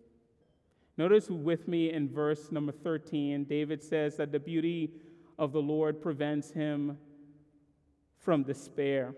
Notice 0.97 1.31
with 1.31 1.69
me 1.69 1.93
in 1.93 2.09
verse 2.09 2.51
number 2.51 2.73
13, 2.73 3.45
David 3.45 3.83
says 3.83 4.17
that 4.17 4.33
the 4.33 4.41
beauty 4.41 4.93
of 5.39 5.53
the 5.53 5.63
Lord 5.63 6.01
prevents 6.01 6.51
him 6.51 6.99
from 8.19 8.43
despair. 8.43 9.15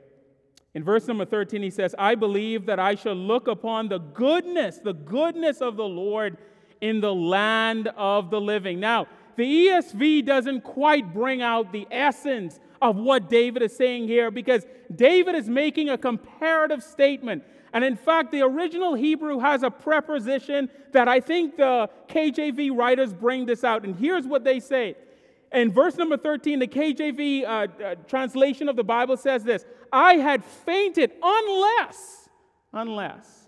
In 0.75 0.83
verse 0.83 1.07
number 1.07 1.25
13, 1.25 1.62
he 1.62 1.71
says, 1.71 1.95
I 1.99 2.16
believe 2.16 2.66
that 2.66 2.81
I 2.81 2.97
shall 2.97 3.14
look 3.14 3.47
upon 3.47 3.88
the 3.88 3.99
goodness, 3.99 4.78
the 4.78 4.93
goodness 4.93 5.61
of 5.61 5.76
the 5.76 5.85
Lord 5.85 6.37
in 6.81 7.00
the 7.00 7.14
land 7.14 7.88
of 7.97 8.31
the 8.31 8.40
living. 8.40 8.81
Now, 8.81 9.07
the 9.37 9.69
ESV 9.69 10.26
doesn't 10.26 10.62
quite 10.62 11.14
bring 11.14 11.43
out 11.43 11.73
the 11.73 11.87
essence 11.90 12.59
of 12.83 12.97
what 12.97 13.28
David 13.31 13.62
is 13.62 13.75
saying 13.76 14.09
here 14.09 14.31
because 14.31 14.66
David 14.95 15.35
is 15.35 15.49
making 15.49 15.88
a 15.88 15.99
comparative 15.99 16.83
statement. 16.83 17.45
And 17.73 17.85
in 17.85 17.97
fact, 17.97 18.31
the 18.31 18.43
original 18.43 18.95
Hebrew 18.95 19.38
has 19.38 19.62
a 19.62 19.71
preposition 19.71 20.69
that 20.93 21.09
I 21.09 21.21
think 21.21 21.57
the 21.57 21.88
KJV 22.09 22.76
writers 22.76 23.12
bring 23.12 23.47
this 23.47 23.64
out. 23.64 23.85
And 23.85 23.97
here's 23.97 24.26
what 24.26 24.45
they 24.45 24.61
say 24.61 24.97
in 25.54 25.73
verse 25.73 25.96
number 25.96 26.16
13, 26.16 26.58
the 26.58 26.66
KJV 26.66 27.44
uh, 27.44 27.46
uh, 27.46 27.94
translation 28.06 28.68
of 28.68 28.76
the 28.76 28.84
Bible 28.84 29.16
says 29.16 29.44
this 29.44 29.64
I 29.92 30.14
had 30.14 30.44
fainted 30.44 31.12
unless, 31.23 32.28
unless 32.73 33.46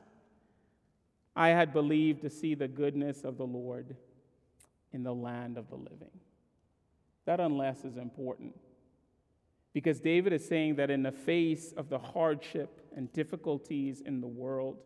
I 1.35 1.49
had 1.49 1.73
believed 1.73 2.23
to 2.23 2.31
see 2.31 2.55
the 2.55 2.69
goodness 2.69 3.25
of 3.25 3.37
the 3.37 3.45
Lord 3.45 3.97
in 4.93 5.03
the 5.03 5.15
land 5.15 5.59
of 5.59 5.69
the 5.69 5.77
living. 5.77 6.11
That 7.27 7.41
unless 7.41 7.85
is 7.85 7.97
important. 7.97 8.55
Because 9.75 10.01
David 10.01 10.33
is 10.33 10.47
saying 10.47 10.77
that 10.77 10.91
in 10.91 11.03
the 11.03 11.13
face 11.13 11.73
of 11.77 11.91
the 11.91 11.99
hardship 11.99 12.81
and 12.97 13.13
difficulties 13.13 14.01
in 14.01 14.23
the 14.23 14.27
world, 14.27 14.79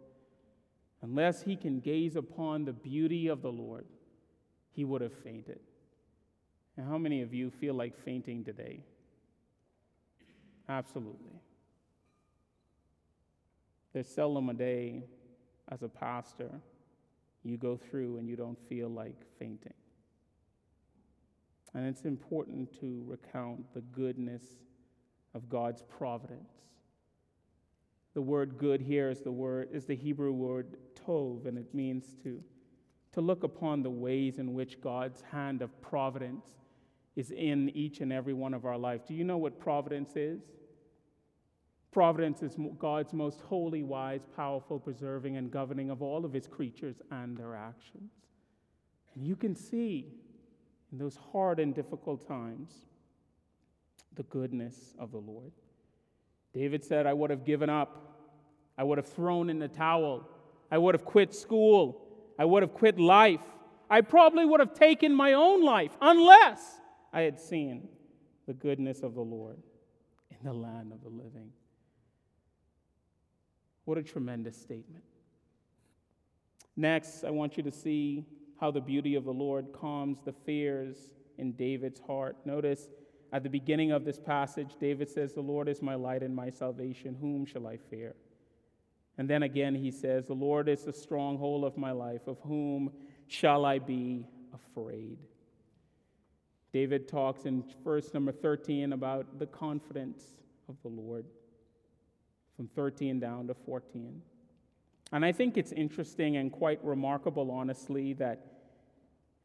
unless 1.02 1.42
he 1.42 1.54
can 1.54 1.78
gaze 1.78 2.16
upon 2.16 2.64
the 2.64 2.72
beauty 2.72 3.28
of 3.28 3.42
the 3.42 3.52
Lord, 3.52 3.84
he 4.72 4.84
would 4.84 5.02
have 5.02 5.12
fainted. 5.12 5.60
And 6.80 6.88
how 6.88 6.96
many 6.96 7.20
of 7.20 7.34
you 7.34 7.50
feel 7.50 7.74
like 7.74 7.94
fainting 8.06 8.42
today? 8.42 8.82
Absolutely. 10.66 11.38
There's 13.92 14.08
seldom 14.08 14.48
a 14.48 14.54
day 14.54 15.02
as 15.68 15.82
a 15.82 15.88
pastor 15.88 16.48
you 17.42 17.58
go 17.58 17.76
through 17.76 18.16
and 18.16 18.26
you 18.26 18.34
don't 18.34 18.58
feel 18.66 18.88
like 18.88 19.26
fainting. 19.38 19.74
And 21.74 21.86
it's 21.86 22.06
important 22.06 22.80
to 22.80 23.04
recount 23.06 23.74
the 23.74 23.82
goodness 23.82 24.42
of 25.34 25.50
God's 25.50 25.82
providence. 25.82 26.54
The 28.14 28.22
word 28.22 28.56
good 28.56 28.80
here 28.80 29.10
is 29.10 29.20
the 29.20 29.30
word 29.30 29.68
is 29.70 29.84
the 29.84 29.96
Hebrew 29.96 30.32
word 30.32 30.78
tov, 30.94 31.44
and 31.44 31.58
it 31.58 31.74
means 31.74 32.16
to, 32.24 32.42
to 33.12 33.20
look 33.20 33.42
upon 33.42 33.82
the 33.82 33.90
ways 33.90 34.38
in 34.38 34.54
which 34.54 34.80
God's 34.80 35.20
hand 35.30 35.60
of 35.60 35.78
providence 35.82 36.46
is 37.20 37.30
in 37.30 37.68
each 37.76 38.00
and 38.00 38.12
every 38.12 38.32
one 38.32 38.54
of 38.54 38.64
our 38.64 38.78
lives. 38.78 39.04
Do 39.06 39.12
you 39.12 39.24
know 39.24 39.36
what 39.36 39.60
providence 39.60 40.16
is? 40.16 40.40
Providence 41.92 42.42
is 42.42 42.56
God's 42.78 43.12
most 43.12 43.40
holy, 43.42 43.82
wise, 43.82 44.22
powerful, 44.34 44.78
preserving, 44.78 45.36
and 45.36 45.50
governing 45.50 45.90
of 45.90 46.00
all 46.00 46.24
of 46.24 46.32
his 46.32 46.46
creatures 46.46 46.96
and 47.10 47.36
their 47.36 47.54
actions. 47.54 48.10
And 49.14 49.26
you 49.26 49.36
can 49.36 49.54
see 49.54 50.06
in 50.90 50.98
those 50.98 51.18
hard 51.32 51.60
and 51.60 51.74
difficult 51.74 52.26
times 52.26 52.72
the 54.14 54.22
goodness 54.24 54.94
of 54.98 55.12
the 55.12 55.18
Lord. 55.18 55.52
David 56.54 56.82
said, 56.82 57.06
I 57.06 57.12
would 57.12 57.28
have 57.28 57.44
given 57.44 57.68
up. 57.68 58.16
I 58.78 58.82
would 58.82 58.96
have 58.96 59.08
thrown 59.08 59.50
in 59.50 59.58
the 59.58 59.68
towel. 59.68 60.26
I 60.70 60.78
would 60.78 60.94
have 60.94 61.04
quit 61.04 61.34
school. 61.34 62.00
I 62.38 62.46
would 62.46 62.62
have 62.62 62.72
quit 62.72 62.98
life. 62.98 63.42
I 63.90 64.00
probably 64.00 64.46
would 64.46 64.60
have 64.60 64.72
taken 64.72 65.12
my 65.12 65.34
own 65.34 65.62
life 65.62 65.90
unless 66.00 66.79
I 67.12 67.22
had 67.22 67.38
seen 67.38 67.88
the 68.46 68.54
goodness 68.54 69.02
of 69.02 69.14
the 69.14 69.20
Lord 69.20 69.58
in 70.30 70.38
the 70.44 70.52
land 70.52 70.92
of 70.92 71.02
the 71.02 71.08
living. 71.08 71.50
What 73.84 73.98
a 73.98 74.02
tremendous 74.02 74.56
statement. 74.56 75.04
Next, 76.76 77.24
I 77.24 77.30
want 77.30 77.56
you 77.56 77.62
to 77.64 77.70
see 77.70 78.24
how 78.60 78.70
the 78.70 78.80
beauty 78.80 79.14
of 79.14 79.24
the 79.24 79.32
Lord 79.32 79.72
calms 79.72 80.18
the 80.24 80.32
fears 80.32 80.96
in 81.38 81.52
David's 81.52 82.00
heart. 82.00 82.36
Notice 82.44 82.88
at 83.32 83.42
the 83.42 83.48
beginning 83.48 83.92
of 83.92 84.04
this 84.04 84.18
passage, 84.18 84.76
David 84.80 85.08
says, 85.08 85.32
The 85.32 85.40
Lord 85.40 85.68
is 85.68 85.82
my 85.82 85.94
light 85.94 86.22
and 86.22 86.34
my 86.34 86.50
salvation. 86.50 87.16
Whom 87.20 87.46
shall 87.46 87.66
I 87.66 87.76
fear? 87.76 88.14
And 89.18 89.28
then 89.28 89.42
again, 89.42 89.74
he 89.74 89.90
says, 89.90 90.26
The 90.26 90.34
Lord 90.34 90.68
is 90.68 90.84
the 90.84 90.92
stronghold 90.92 91.64
of 91.64 91.76
my 91.76 91.92
life. 91.92 92.26
Of 92.26 92.38
whom 92.40 92.92
shall 93.28 93.64
I 93.64 93.78
be 93.78 94.26
afraid? 94.54 95.18
David 96.72 97.08
talks 97.08 97.44
in 97.46 97.64
verse 97.84 98.14
number 98.14 98.32
13 98.32 98.92
about 98.92 99.38
the 99.38 99.46
confidence 99.46 100.22
of 100.68 100.76
the 100.82 100.88
Lord, 100.88 101.24
from 102.56 102.68
13 102.68 103.18
down 103.18 103.48
to 103.48 103.54
14. 103.54 104.22
And 105.12 105.24
I 105.24 105.32
think 105.32 105.56
it's 105.56 105.72
interesting 105.72 106.36
and 106.36 106.52
quite 106.52 106.78
remarkable, 106.84 107.50
honestly, 107.50 108.12
that 108.14 108.46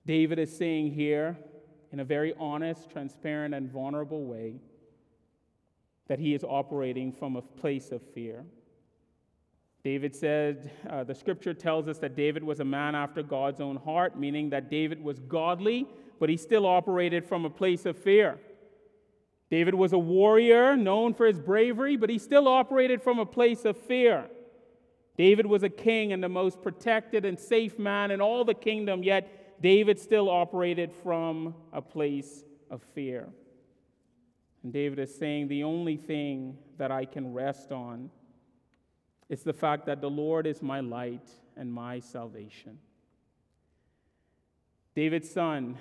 David 0.05 0.37
is 0.37 0.55
saying 0.55 0.91
here, 0.91 1.37
in 1.91 1.99
a 1.99 2.05
very 2.05 2.35
honest, 2.39 2.91
transparent, 2.91 3.55
and 3.55 3.71
vulnerable 3.71 4.25
way, 4.25 4.59
that 6.07 6.19
he 6.19 6.35
is 6.35 6.43
operating 6.43 7.11
from 7.11 7.35
a 7.35 7.41
place 7.41 7.91
of 7.91 8.01
fear. 8.13 8.45
David 9.83 10.15
said, 10.15 10.71
uh, 10.89 11.03
the 11.03 11.15
scripture 11.15 11.53
tells 11.53 11.87
us 11.87 11.97
that 11.99 12.15
David 12.15 12.43
was 12.43 12.59
a 12.59 12.65
man 12.65 12.95
after 12.95 13.23
God's 13.23 13.61
own 13.61 13.75
heart, 13.75 14.19
meaning 14.19 14.49
that 14.51 14.69
David 14.69 15.03
was 15.03 15.19
godly, 15.19 15.87
but 16.19 16.29
he 16.29 16.37
still 16.37 16.65
operated 16.65 17.25
from 17.25 17.45
a 17.45 17.49
place 17.49 17.85
of 17.85 17.97
fear. 17.97 18.39
David 19.49 19.75
was 19.75 19.93
a 19.93 19.97
warrior 19.97 20.75
known 20.75 21.13
for 21.13 21.25
his 21.25 21.39
bravery, 21.39 21.97
but 21.97 22.09
he 22.09 22.17
still 22.17 22.47
operated 22.47 23.01
from 23.01 23.19
a 23.19 23.25
place 23.25 23.63
of 23.65 23.77
fear. 23.77 24.25
David 25.17 25.45
was 25.45 25.63
a 25.63 25.69
king 25.69 26.11
and 26.11 26.23
the 26.23 26.29
most 26.29 26.61
protected 26.61 27.25
and 27.25 27.39
safe 27.39 27.79
man 27.79 28.11
in 28.11 28.21
all 28.21 28.43
the 28.43 28.53
kingdom, 28.53 29.03
yet 29.03 29.61
David 29.61 29.99
still 29.99 30.29
operated 30.29 30.91
from 30.91 31.55
a 31.71 31.81
place 31.81 32.43
of 32.69 32.81
fear. 32.93 33.29
And 34.63 34.73
David 34.73 34.99
is 34.99 35.15
saying, 35.15 35.47
The 35.47 35.63
only 35.63 35.95
thing 35.95 36.57
that 36.77 36.91
I 36.91 37.05
can 37.05 37.33
rest 37.33 37.71
on 37.71 38.09
is 39.29 39.43
the 39.43 39.53
fact 39.53 39.85
that 39.85 40.01
the 40.01 40.09
Lord 40.09 40.47
is 40.47 40.61
my 40.61 40.79
light 40.79 41.29
and 41.55 41.71
my 41.71 41.99
salvation. 41.99 42.79
David's 44.95 45.29
son, 45.29 45.77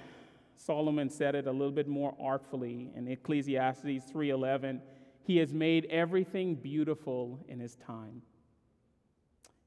Solomon 0.56 1.10
said 1.10 1.34
it 1.34 1.46
a 1.46 1.52
little 1.52 1.72
bit 1.72 1.88
more 1.88 2.14
artfully 2.20 2.90
in 2.94 3.08
Ecclesiastes 3.08 4.10
3:11, 4.10 4.80
he 5.22 5.38
has 5.38 5.52
made 5.52 5.86
everything 5.86 6.54
beautiful 6.54 7.44
in 7.48 7.60
his 7.60 7.76
time. 7.76 8.22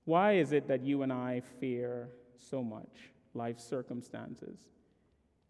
Why 0.05 0.33
is 0.33 0.51
it 0.51 0.67
that 0.67 0.83
you 0.83 1.01
and 1.01 1.11
I 1.11 1.41
fear 1.59 2.09
so 2.37 2.63
much 2.63 3.11
life 3.33 3.59
circumstances? 3.59 4.69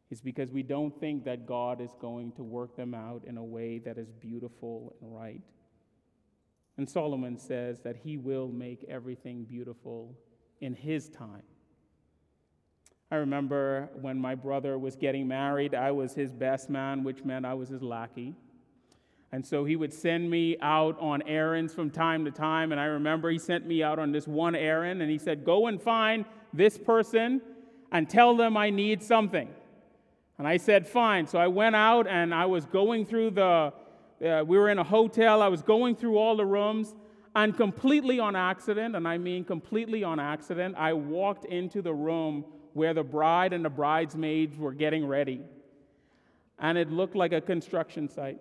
It's 0.09 0.21
because 0.21 0.51
we 0.51 0.63
don't 0.63 0.97
think 0.99 1.25
that 1.25 1.45
God 1.45 1.81
is 1.81 1.93
going 1.99 2.31
to 2.33 2.43
work 2.43 2.75
them 2.75 2.93
out 2.93 3.23
in 3.25 3.37
a 3.37 3.43
way 3.43 3.79
that 3.79 3.97
is 3.97 4.11
beautiful 4.11 4.95
and 5.01 5.13
right. 5.13 5.41
And 6.77 6.89
Solomon 6.89 7.37
says 7.37 7.81
that 7.81 7.97
he 7.97 8.17
will 8.17 8.47
make 8.47 8.85
everything 8.87 9.43
beautiful 9.43 10.15
in 10.61 10.73
his 10.73 11.09
time. 11.09 11.43
I 13.09 13.15
remember 13.15 13.89
when 14.01 14.19
my 14.19 14.35
brother 14.35 14.77
was 14.77 14.97
getting 14.97 15.29
married, 15.29 15.73
I 15.73 15.91
was 15.91 16.13
his 16.13 16.31
best 16.31 16.69
man, 16.69 17.05
which 17.05 17.23
meant 17.23 17.45
I 17.45 17.53
was 17.53 17.69
his 17.69 17.81
lackey. 17.81 18.35
And 19.31 19.45
so 19.45 19.63
he 19.63 19.75
would 19.77 19.93
send 19.93 20.29
me 20.29 20.57
out 20.61 20.99
on 20.99 21.21
errands 21.23 21.73
from 21.73 21.89
time 21.89 22.25
to 22.25 22.31
time. 22.31 22.71
And 22.71 22.81
I 22.81 22.85
remember 22.85 23.29
he 23.29 23.39
sent 23.39 23.65
me 23.65 23.81
out 23.81 23.97
on 23.97 24.11
this 24.11 24.27
one 24.27 24.55
errand 24.55 25.01
and 25.01 25.09
he 25.09 25.17
said, 25.17 25.45
Go 25.45 25.67
and 25.67 25.81
find 25.81 26.25
this 26.53 26.77
person 26.77 27.41
and 27.91 28.09
tell 28.09 28.35
them 28.35 28.57
I 28.57 28.69
need 28.69 29.01
something. 29.01 29.49
And 30.37 30.47
I 30.47 30.57
said, 30.57 30.85
Fine. 30.85 31.27
So 31.27 31.39
I 31.39 31.47
went 31.47 31.75
out 31.75 32.07
and 32.07 32.33
I 32.33 32.45
was 32.45 32.65
going 32.65 33.05
through 33.05 33.31
the, 33.31 33.73
uh, 34.25 34.43
we 34.45 34.57
were 34.57 34.69
in 34.69 34.79
a 34.79 34.83
hotel. 34.83 35.41
I 35.41 35.47
was 35.47 35.61
going 35.61 35.95
through 35.95 36.17
all 36.17 36.35
the 36.35 36.45
rooms. 36.45 36.93
And 37.35 37.55
completely 37.55 38.19
on 38.19 38.35
accident, 38.35 38.95
and 38.95 39.07
I 39.07 39.19
mean 39.19 39.43
completely 39.43 40.03
on 40.03 40.19
accident, 40.19 40.73
I 40.75 40.93
walked 40.93 41.45
into 41.45 41.83
the 41.83 41.93
room 41.93 42.43
where 42.77 42.93
the 42.93 43.03
bride 43.03 43.53
and 43.53 43.65
the 43.65 43.69
bridesmaids 43.71 44.55
were 44.55 44.71
getting 44.71 45.07
ready. 45.07 45.41
And 46.59 46.77
it 46.77 46.91
looked 46.91 47.15
like 47.15 47.33
a 47.33 47.41
construction 47.41 48.07
site. 48.07 48.39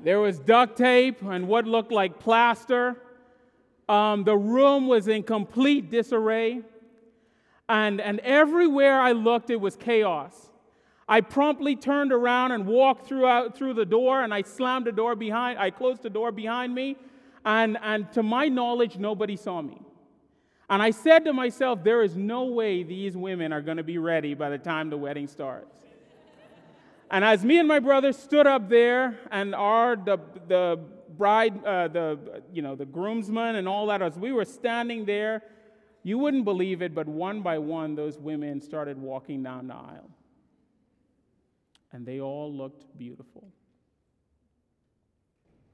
there 0.00 0.18
was 0.18 0.38
duct 0.38 0.78
tape 0.78 1.20
and 1.22 1.46
what 1.46 1.66
looked 1.66 1.92
like 1.92 2.18
plaster. 2.18 2.96
Um, 3.86 4.24
the 4.24 4.36
room 4.36 4.86
was 4.86 5.08
in 5.08 5.24
complete 5.24 5.90
disarray. 5.90 6.62
And, 7.68 8.00
and 8.00 8.18
everywhere 8.20 8.98
I 8.98 9.12
looked, 9.12 9.50
it 9.50 9.60
was 9.60 9.76
chaos. 9.76 10.48
I 11.06 11.20
promptly 11.20 11.76
turned 11.76 12.14
around 12.14 12.52
and 12.52 12.66
walked 12.66 13.06
throughout, 13.06 13.58
through 13.58 13.74
the 13.74 13.84
door, 13.84 14.22
and 14.22 14.32
I 14.32 14.40
slammed 14.40 14.86
the 14.86 14.92
door 14.92 15.14
behind, 15.14 15.58
I 15.58 15.68
closed 15.68 16.02
the 16.02 16.10
door 16.10 16.32
behind 16.32 16.74
me, 16.74 16.96
and, 17.44 17.76
and 17.82 18.10
to 18.12 18.22
my 18.22 18.48
knowledge, 18.48 18.96
nobody 18.96 19.36
saw 19.36 19.60
me. 19.60 19.82
And 20.70 20.82
I 20.82 20.90
said 20.90 21.24
to 21.24 21.32
myself, 21.32 21.82
there 21.82 22.02
is 22.02 22.14
no 22.14 22.44
way 22.44 22.82
these 22.82 23.16
women 23.16 23.52
are 23.52 23.62
going 23.62 23.78
to 23.78 23.82
be 23.82 23.98
ready 23.98 24.34
by 24.34 24.50
the 24.50 24.58
time 24.58 24.90
the 24.90 24.98
wedding 24.98 25.26
starts. 25.26 25.74
and 27.10 27.24
as 27.24 27.44
me 27.44 27.58
and 27.58 27.66
my 27.66 27.78
brother 27.78 28.12
stood 28.12 28.46
up 28.46 28.68
there, 28.68 29.18
and 29.30 29.54
our 29.54 29.96
the, 29.96 30.18
the 30.46 30.78
bride, 31.16 31.64
uh, 31.64 31.88
the 31.88 32.42
you 32.52 32.60
know 32.60 32.74
the 32.74 32.84
groomsmen 32.84 33.56
and 33.56 33.66
all 33.66 33.86
that, 33.86 34.02
as 34.02 34.18
we 34.18 34.30
were 34.30 34.44
standing 34.44 35.06
there, 35.06 35.42
you 36.02 36.18
wouldn't 36.18 36.44
believe 36.44 36.82
it, 36.82 36.94
but 36.94 37.08
one 37.08 37.40
by 37.40 37.58
one, 37.58 37.94
those 37.94 38.18
women 38.18 38.60
started 38.60 38.98
walking 38.98 39.42
down 39.42 39.68
the 39.68 39.74
aisle 39.74 40.10
and 41.92 42.06
they 42.06 42.20
all 42.20 42.52
looked 42.52 42.86
beautiful. 42.98 43.48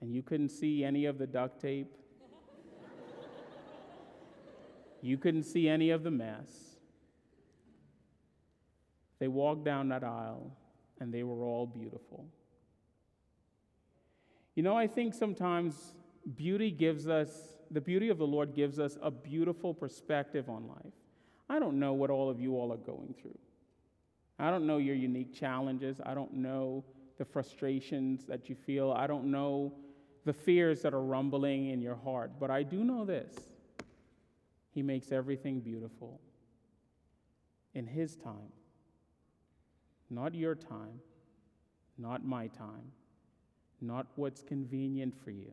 And 0.01 0.13
you 0.13 0.23
couldn't 0.23 0.51
see 0.51 0.85
any 0.85 1.07
of 1.07 1.19
the 1.19 1.27
duct 1.27 1.61
tape. 1.61 1.97
You 5.05 5.19
couldn't 5.19 5.43
see 5.43 5.69
any 5.69 5.91
of 5.91 6.03
the 6.03 6.11
mess. 6.11 6.49
They 9.19 9.29
walked 9.29 9.65
down 9.65 9.91
that 9.91 10.03
aisle 10.03 10.57
and 10.99 11.13
they 11.13 11.23
were 11.23 11.45
all 11.45 11.67
beautiful. 11.67 12.27
You 14.55 14.63
know, 14.63 14.77
I 14.77 14.87
think 14.87 15.13
sometimes 15.13 15.95
beauty 16.37 16.71
gives 16.71 17.07
us, 17.07 17.31
the 17.71 17.81
beauty 17.81 18.09
of 18.09 18.19
the 18.19 18.27
Lord 18.27 18.55
gives 18.55 18.79
us 18.79 18.97
a 19.03 19.11
beautiful 19.11 19.75
perspective 19.75 20.49
on 20.49 20.69
life. 20.69 20.95
I 21.51 21.59
don't 21.59 21.79
know 21.79 21.93
what 21.93 22.09
all 22.09 22.31
of 22.31 22.41
you 22.41 22.57
all 22.57 22.73
are 22.73 22.79
going 22.79 23.15
through. 23.21 23.39
I 24.39 24.51
don't 24.51 24.67
know 24.67 24.79
your 24.79 24.97
unique 24.97 25.35
challenges. 25.35 26.01
I 26.05 26.15
don't 26.15 26.33
know 26.33 26.83
the 27.19 27.25
frustrations 27.25 28.25
that 28.25 28.49
you 28.49 28.55
feel. 28.55 28.91
I 28.91 29.07
don't 29.07 29.31
know 29.31 29.75
the 30.25 30.33
fears 30.33 30.81
that 30.83 30.95
are 30.95 31.03
rumbling 31.03 31.69
in 31.69 31.83
your 31.83 31.97
heart. 31.97 32.33
But 32.41 32.51
I 32.51 32.63
do 32.63 32.85
know 32.85 33.05
this 33.05 33.35
He 34.75 34.83
makes 34.83 35.13
everything 35.13 35.61
beautiful 35.61 36.21
in 37.75 37.87
His 37.87 38.17
time, 38.17 38.53
not 40.11 40.35
your 40.35 40.57
time, 40.57 41.01
not 41.97 42.25
my 42.25 42.49
time, 42.49 42.91
not 43.81 44.07
what's 44.17 44.43
convenient 44.43 45.15
for 45.23 45.31
you, 45.31 45.53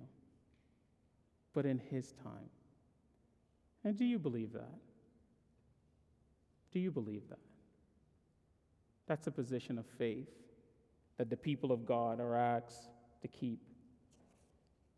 but 1.54 1.68
in 1.68 1.80
His 1.92 2.14
time. 2.24 2.50
And 3.84 3.96
do 3.96 4.06
you 4.06 4.18
believe 4.18 4.54
that? 4.54 4.80
Do 6.72 6.80
you 6.80 6.90
believe 6.90 7.30
that? 7.30 7.40
That's 9.06 9.28
a 9.28 9.32
position 9.32 9.78
of 9.78 9.86
faith 9.98 10.30
that 11.18 11.30
the 11.30 11.38
people 11.38 11.72
of 11.72 11.86
God 11.86 12.20
are 12.20 12.36
asked 12.36 12.90
to 13.22 13.28
keep. 13.28 13.60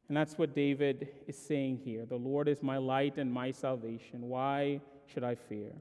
And 0.08 0.18
that's 0.18 0.38
what 0.38 0.54
David 0.54 1.08
is 1.28 1.38
saying 1.38 1.82
here. 1.84 2.06
The 2.06 2.16
Lord 2.16 2.48
is 2.48 2.62
my 2.62 2.78
light 2.78 3.18
and 3.18 3.32
my 3.32 3.52
salvation. 3.52 4.28
Why 4.28 4.82
should 5.06 5.24
I 5.24 5.36
fear? 5.36 5.74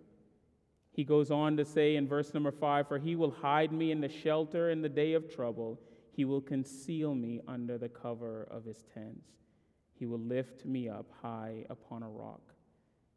He 0.93 1.05
goes 1.05 1.31
on 1.31 1.57
to 1.57 1.65
say 1.65 1.97
in 1.97 2.07
verse 2.07 2.35
number 2.35 2.53
five, 2.53 2.87
For 2.87 2.99
he 2.99 3.17
will 3.17 3.31
hide 3.31 3.73
me 3.73 3.91
in 3.91 4.01
the 4.01 4.09
shelter 4.09 4.71
in 4.71 4.83
the 4.83 4.89
day 4.89 5.15
of 5.15 5.35
trouble. 5.35 5.81
He 6.13 6.25
will 6.25 6.41
conceal 6.41 7.15
me 7.15 7.41
under 7.49 7.79
the 7.79 7.89
cover 7.89 8.47
of 8.51 8.65
his 8.65 8.85
tents. 8.95 9.27
He 9.99 10.07
will 10.07 10.21
lift 10.21 10.67
me 10.67 10.89
up 10.89 11.07
high 11.23 11.65
upon 11.71 12.03
a 12.03 12.09
rock. 12.09 12.43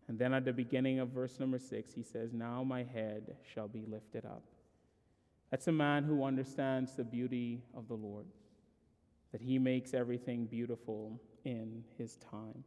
And 0.08 0.18
then 0.18 0.34
at 0.34 0.46
the 0.46 0.54
beginning 0.54 1.00
of 1.00 1.10
verse 1.10 1.40
number 1.40 1.60
six, 1.60 1.94
he 1.94 2.04
says, 2.04 2.32
Now 2.34 2.64
my 2.64 2.84
head 2.84 3.36
shall 3.54 3.68
be 3.68 3.84
lifted 3.88 4.26
up. 4.26 4.44
That's 5.52 5.68
a 5.68 5.72
man 5.72 6.04
who 6.04 6.24
understands 6.24 6.96
the 6.96 7.04
beauty 7.04 7.64
of 7.76 7.88
the 7.88 7.96
Lord, 7.96 8.26
that 9.36 9.42
he 9.42 9.60
makes 9.60 9.94
everything 9.94 10.46
beautiful 10.46 11.20
in 11.44 11.84
his 11.98 12.16
time. 12.32 12.64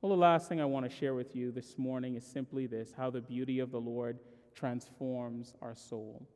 Well, 0.00 0.10
the 0.10 0.16
last 0.16 0.48
thing 0.48 0.60
I 0.60 0.64
want 0.64 0.84
to 0.84 0.90
share 0.90 1.14
with 1.14 1.36
you 1.36 1.52
this 1.52 1.78
morning 1.78 2.16
is 2.16 2.26
simply 2.26 2.66
this 2.66 2.92
how 2.96 3.08
the 3.08 3.20
beauty 3.20 3.60
of 3.60 3.70
the 3.70 3.80
Lord 3.80 4.18
transforms 4.52 5.54
our 5.62 5.76
soul. 5.76 6.26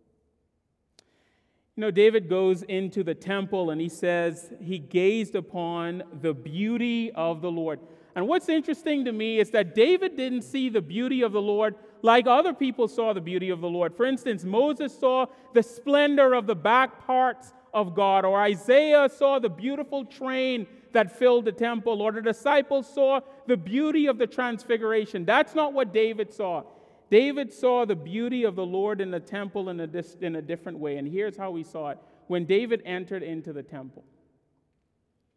You 1.75 1.81
know, 1.81 1.91
David 1.91 2.29
goes 2.29 2.63
into 2.63 3.03
the 3.03 3.17
temple 3.17 3.71
and 3.71 3.81
he 3.81 3.89
says 3.89 4.53
he 4.63 4.79
gazed 4.79 5.35
upon 5.35 6.05
the 6.21 6.33
beauty 6.33 7.11
of 7.11 7.43
the 7.43 7.51
Lord. 7.51 7.81
And 8.15 8.29
what's 8.29 8.49
interesting 8.49 9.05
to 9.07 9.11
me 9.11 9.41
is 9.41 9.51
that 9.51 9.75
David 9.75 10.17
didn't 10.17 10.43
see 10.43 10.69
the 10.69 10.81
beauty 10.81 11.23
of 11.23 11.33
the 11.33 11.43
Lord 11.43 11.75
like 12.03 12.29
other 12.29 12.55
people 12.55 12.87
saw 12.87 13.13
the 13.13 13.21
beauty 13.21 13.51
of 13.51 13.61
the 13.61 13.69
Lord. 13.69 13.97
For 13.97 14.07
instance, 14.07 14.45
Moses 14.45 14.97
saw 14.97 15.27
the 15.55 15.63
splendor 15.65 16.35
of 16.35 16.47
the 16.47 16.55
back 16.55 17.05
parts 17.05 17.53
of 17.73 17.95
God, 17.95 18.25
or 18.25 18.41
Isaiah 18.41 19.09
saw 19.09 19.39
the 19.39 19.49
beautiful 19.49 20.05
train 20.05 20.67
that 20.93 21.19
filled 21.19 21.45
the 21.45 21.53
temple, 21.53 22.03
or 22.03 22.13
the 22.13 22.23
disciples 22.23 22.93
saw 22.93 23.21
the 23.47 23.57
beauty 23.57 24.07
of 24.07 24.19
the 24.19 24.27
transfiguration. 24.27 25.25
That's 25.25 25.55
not 25.55 25.73
what 25.73 25.93
David 25.93 26.33
saw. 26.33 26.65
David 27.11 27.53
saw 27.53 27.85
the 27.85 27.97
beauty 27.97 28.45
of 28.45 28.57
the 28.57 28.65
Lord 28.65 29.01
in 29.01 29.11
the 29.11 29.21
temple 29.21 29.69
in 29.69 29.81
a, 29.81 30.05
in 30.21 30.37
a 30.37 30.43
different 30.43 30.79
way, 30.79 30.97
and 30.97 31.07
here's 31.07 31.37
how 31.37 31.55
he 31.55 31.65
saw 31.65 31.91
it. 31.91 31.99
When 32.27 32.45
David 32.45 32.83
entered 32.85 33.23
into 33.23 33.53
the 33.53 33.63
temple, 33.63 34.05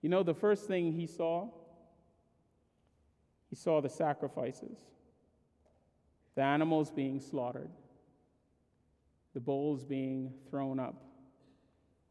you 0.01 0.09
know, 0.09 0.21
the 0.21 0.33
first 0.33 0.67
thing 0.67 0.91
he 0.91 1.07
saw, 1.07 1.49
he 3.49 3.55
saw 3.55 3.81
the 3.81 3.89
sacrifices 3.89 4.77
the 6.35 6.41
animals 6.41 6.89
being 6.89 7.19
slaughtered, 7.19 7.69
the 9.35 9.39
bowls 9.39 9.83
being 9.83 10.33
thrown 10.49 10.79
up 10.79 10.95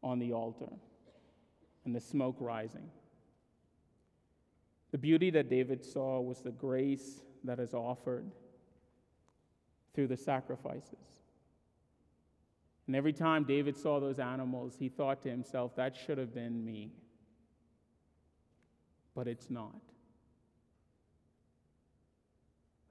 on 0.03 0.19
the 0.19 0.33
altar, 0.33 0.71
and 1.85 1.95
the 1.95 2.01
smoke 2.01 2.35
rising. 2.39 2.89
The 4.91 4.97
beauty 4.97 5.31
that 5.31 5.49
David 5.49 5.83
saw 5.83 6.21
was 6.21 6.41
the 6.41 6.51
grace 6.51 7.21
that 7.43 7.59
is 7.59 7.73
offered 7.73 8.29
through 9.93 10.07
the 10.07 10.17
sacrifices. 10.17 11.23
And 12.85 12.95
every 12.95 13.13
time 13.13 13.43
David 13.43 13.77
saw 13.77 13.99
those 13.99 14.19
animals, 14.19 14.75
he 14.77 14.89
thought 14.89 15.21
to 15.23 15.29
himself, 15.29 15.75
that 15.77 15.95
should 15.95 16.17
have 16.17 16.33
been 16.33 16.63
me. 16.65 16.91
But 19.15 19.27
it's 19.27 19.49
not. 19.49 19.79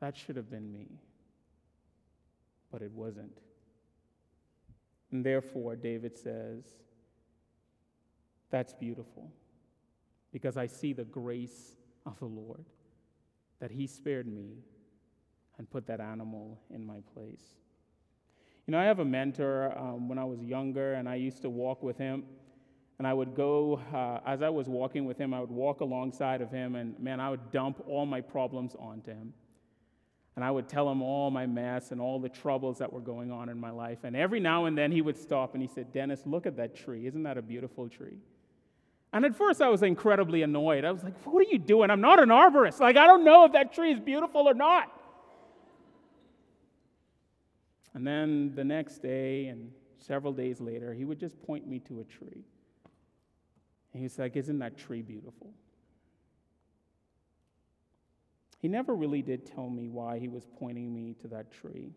That 0.01 0.17
should 0.17 0.37
have 0.37 0.51
been 0.51 0.73
me. 0.73 0.89
But 2.73 2.83
it 2.83 2.91
wasn't. 2.93 3.39
And 5.11 5.25
therefore, 5.25 5.77
David 5.77 6.17
says, 6.17 6.65
That's 8.53 8.75
beautiful 8.75 9.33
because 10.33 10.57
I 10.57 10.67
see 10.67 10.93
the 10.93 11.05
grace 11.05 11.77
of 12.07 12.19
the 12.21 12.27
Lord, 12.27 12.67
that 13.61 13.71
He 13.71 13.87
spared 13.87 14.27
me 14.27 14.59
and 15.59 15.69
put 15.69 15.87
that 15.87 16.01
animal 16.01 16.61
in 16.71 16.87
my 16.87 16.99
place. 17.15 17.43
You 18.67 18.73
know, 18.73 18.79
I 18.79 18.85
have 18.85 19.01
a 19.01 19.05
mentor 19.05 19.77
um, 19.77 20.09
when 20.09 20.19
I 20.19 20.25
was 20.25 20.41
younger, 20.41 20.95
and 20.95 21.09
I 21.09 21.17
used 21.17 21.43
to 21.43 21.51
walk 21.51 21.83
with 21.83 21.99
him. 21.99 22.25
And 22.99 23.07
I 23.07 23.13
would 23.13 23.35
go, 23.35 23.81
uh, 23.93 24.21
as 24.25 24.43
I 24.43 24.49
was 24.49 24.69
walking 24.69 25.05
with 25.05 25.19
him, 25.19 25.35
I 25.35 25.41
would 25.41 25.51
walk 25.51 25.81
alongside 25.81 26.41
of 26.41 26.51
him, 26.51 26.77
and 26.77 26.99
man, 27.01 27.19
I 27.19 27.31
would 27.31 27.51
dump 27.51 27.83
all 27.89 28.07
my 28.07 28.21
problems 28.21 28.77
onto 28.79 29.11
him. 29.11 29.33
And 30.37 30.45
I 30.45 30.51
would 30.51 30.69
tell 30.69 30.91
him 30.91 31.03
all 31.03 31.31
my 31.31 31.47
mess 31.47 31.91
and 31.91 32.01
all 32.01 32.19
the 32.19 32.29
troubles 32.29 32.79
that 32.79 32.93
were 32.93 33.01
going 33.01 33.31
on 33.31 33.49
in 33.49 33.59
my 33.59 33.71
life. 33.71 33.99
And 34.05 34.17
every 34.17 34.41
now 34.41 34.65
and 34.65 34.79
then 34.79 34.91
he 34.91 35.03
would 35.03 35.19
stop 35.19 35.53
and 35.53 35.63
he 35.63 35.69
said, 35.69 35.93
Dennis, 35.93 36.23
look 36.25 36.47
at 36.47 36.57
that 36.57 36.75
tree. 36.75 37.07
Isn't 37.07 37.25
that 37.25 37.37
a 37.37 37.43
beautiful 37.43 37.89
tree? 37.89 38.19
And 39.13 39.25
at 39.25 39.37
first 39.37 39.61
I 39.61 39.69
was 39.69 39.83
incredibly 39.83 40.43
annoyed. 40.43 40.85
I 40.85 40.91
was 40.91 41.05
like, 41.05 41.15
what 41.27 41.47
are 41.47 41.51
you 41.51 41.59
doing? 41.59 41.91
I'm 41.91 42.01
not 42.01 42.19
an 42.19 42.31
arborist. 42.31 42.81
Like, 42.81 42.97
I 42.97 43.07
don't 43.07 43.25
know 43.25 43.45
if 43.45 43.53
that 43.53 43.75
tree 43.75 43.93
is 43.93 44.01
beautiful 44.01 44.49
or 44.49 44.55
not. 44.55 44.91
And 47.95 48.07
then 48.07 48.55
the 48.55 48.65
next 48.65 49.03
day 49.03 49.47
and 49.49 49.71
several 49.99 50.33
days 50.33 50.61
later, 50.61 50.95
he 50.95 51.05
would 51.05 51.19
just 51.19 51.41
point 51.43 51.67
me 51.67 51.79
to 51.81 52.01
a 52.01 52.05
tree. 52.05 52.45
And 53.93 54.01
he 54.01 54.05
was 54.05 54.19
like, 54.19 54.37
Isn't 54.37 54.59
that 54.61 54.79
tree 54.79 55.03
beautiful? 55.03 55.53
He 58.61 58.69
never 58.69 58.95
really 58.95 59.23
did 59.23 59.45
tell 59.45 59.69
me 59.69 59.89
why 59.89 60.19
he 60.19 60.29
was 60.29 60.47
pointing 60.59 60.95
me 60.95 61.17
to 61.21 61.29
that 61.29 61.53
tree. 61.53 61.93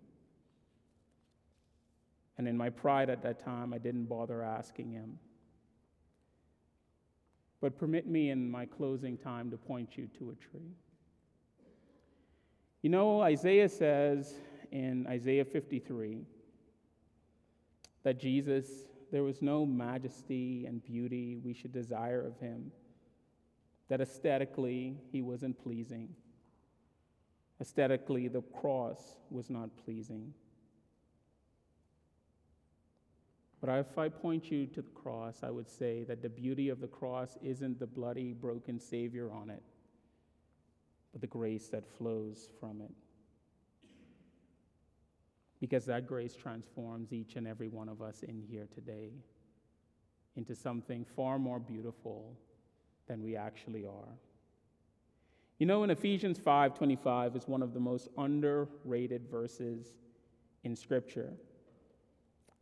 And 2.37 2.47
in 2.47 2.57
my 2.57 2.69
pride 2.69 3.09
at 3.09 3.21
that 3.21 3.39
time, 3.39 3.73
I 3.73 3.77
didn't 3.77 4.05
bother 4.05 4.43
asking 4.43 4.91
him. 4.91 5.19
But 7.65 7.79
permit 7.79 8.05
me 8.05 8.29
in 8.29 8.51
my 8.51 8.67
closing 8.67 9.17
time 9.17 9.49
to 9.49 9.57
point 9.57 9.97
you 9.97 10.07
to 10.19 10.29
a 10.29 10.35
tree. 10.35 10.75
You 12.83 12.91
know, 12.91 13.21
Isaiah 13.21 13.69
says 13.69 14.35
in 14.71 15.07
Isaiah 15.07 15.45
53 15.45 16.27
that 18.03 18.19
Jesus, 18.19 18.67
there 19.11 19.23
was 19.23 19.41
no 19.41 19.65
majesty 19.65 20.67
and 20.67 20.83
beauty 20.83 21.37
we 21.43 21.55
should 21.55 21.71
desire 21.71 22.21
of 22.21 22.37
him, 22.37 22.71
that 23.87 23.99
aesthetically 23.99 24.99
he 25.11 25.23
wasn't 25.23 25.57
pleasing. 25.57 26.09
Aesthetically, 27.59 28.27
the 28.27 28.43
cross 28.43 29.01
was 29.31 29.49
not 29.49 29.71
pleasing. 29.83 30.35
But 33.61 33.69
if 33.79 33.97
I 33.97 34.09
point 34.09 34.51
you 34.51 34.67
to 34.67 34.81
the 34.81 34.91
cross, 34.91 35.39
I 35.41 35.49
would 35.49 35.69
say 35.69 36.03
that 36.03 36.21
the 36.21 36.29
beauty 36.29 36.69
of 36.69 36.81
the 36.81 36.87
cross 36.87 37.37
isn't 37.41 37.79
the 37.79 37.87
bloody, 37.87 38.33
broken 38.33 38.79
Savior 38.79 39.31
on 39.31 39.49
it, 39.49 39.63
but 41.11 41.21
the 41.21 41.27
grace 41.27 41.67
that 41.69 41.87
flows 41.97 42.49
from 42.59 42.81
it. 42.81 42.91
Because 45.59 45.85
that 45.85 46.05
grace 46.05 46.35
transforms 46.35 47.13
each 47.13 47.37
and 47.37 47.47
every 47.47 47.69
one 47.69 47.89
of 47.89 48.01
us 48.01 48.23
in 48.23 48.39
here 48.39 48.67
today 48.73 49.11
into 50.35 50.53
something 50.53 51.05
far 51.15 51.39
more 51.39 51.59
beautiful 51.59 52.37
than 53.07 53.23
we 53.23 53.35
actually 53.35 53.85
are. 53.85 54.17
You 55.57 55.65
know, 55.65 55.83
in 55.83 55.89
Ephesians 55.89 56.37
5:25 56.37 57.35
is 57.35 57.47
one 57.47 57.61
of 57.61 57.73
the 57.73 57.79
most 57.79 58.09
underrated 58.17 59.27
verses 59.27 59.95
in 60.63 60.75
Scripture. 60.75 61.33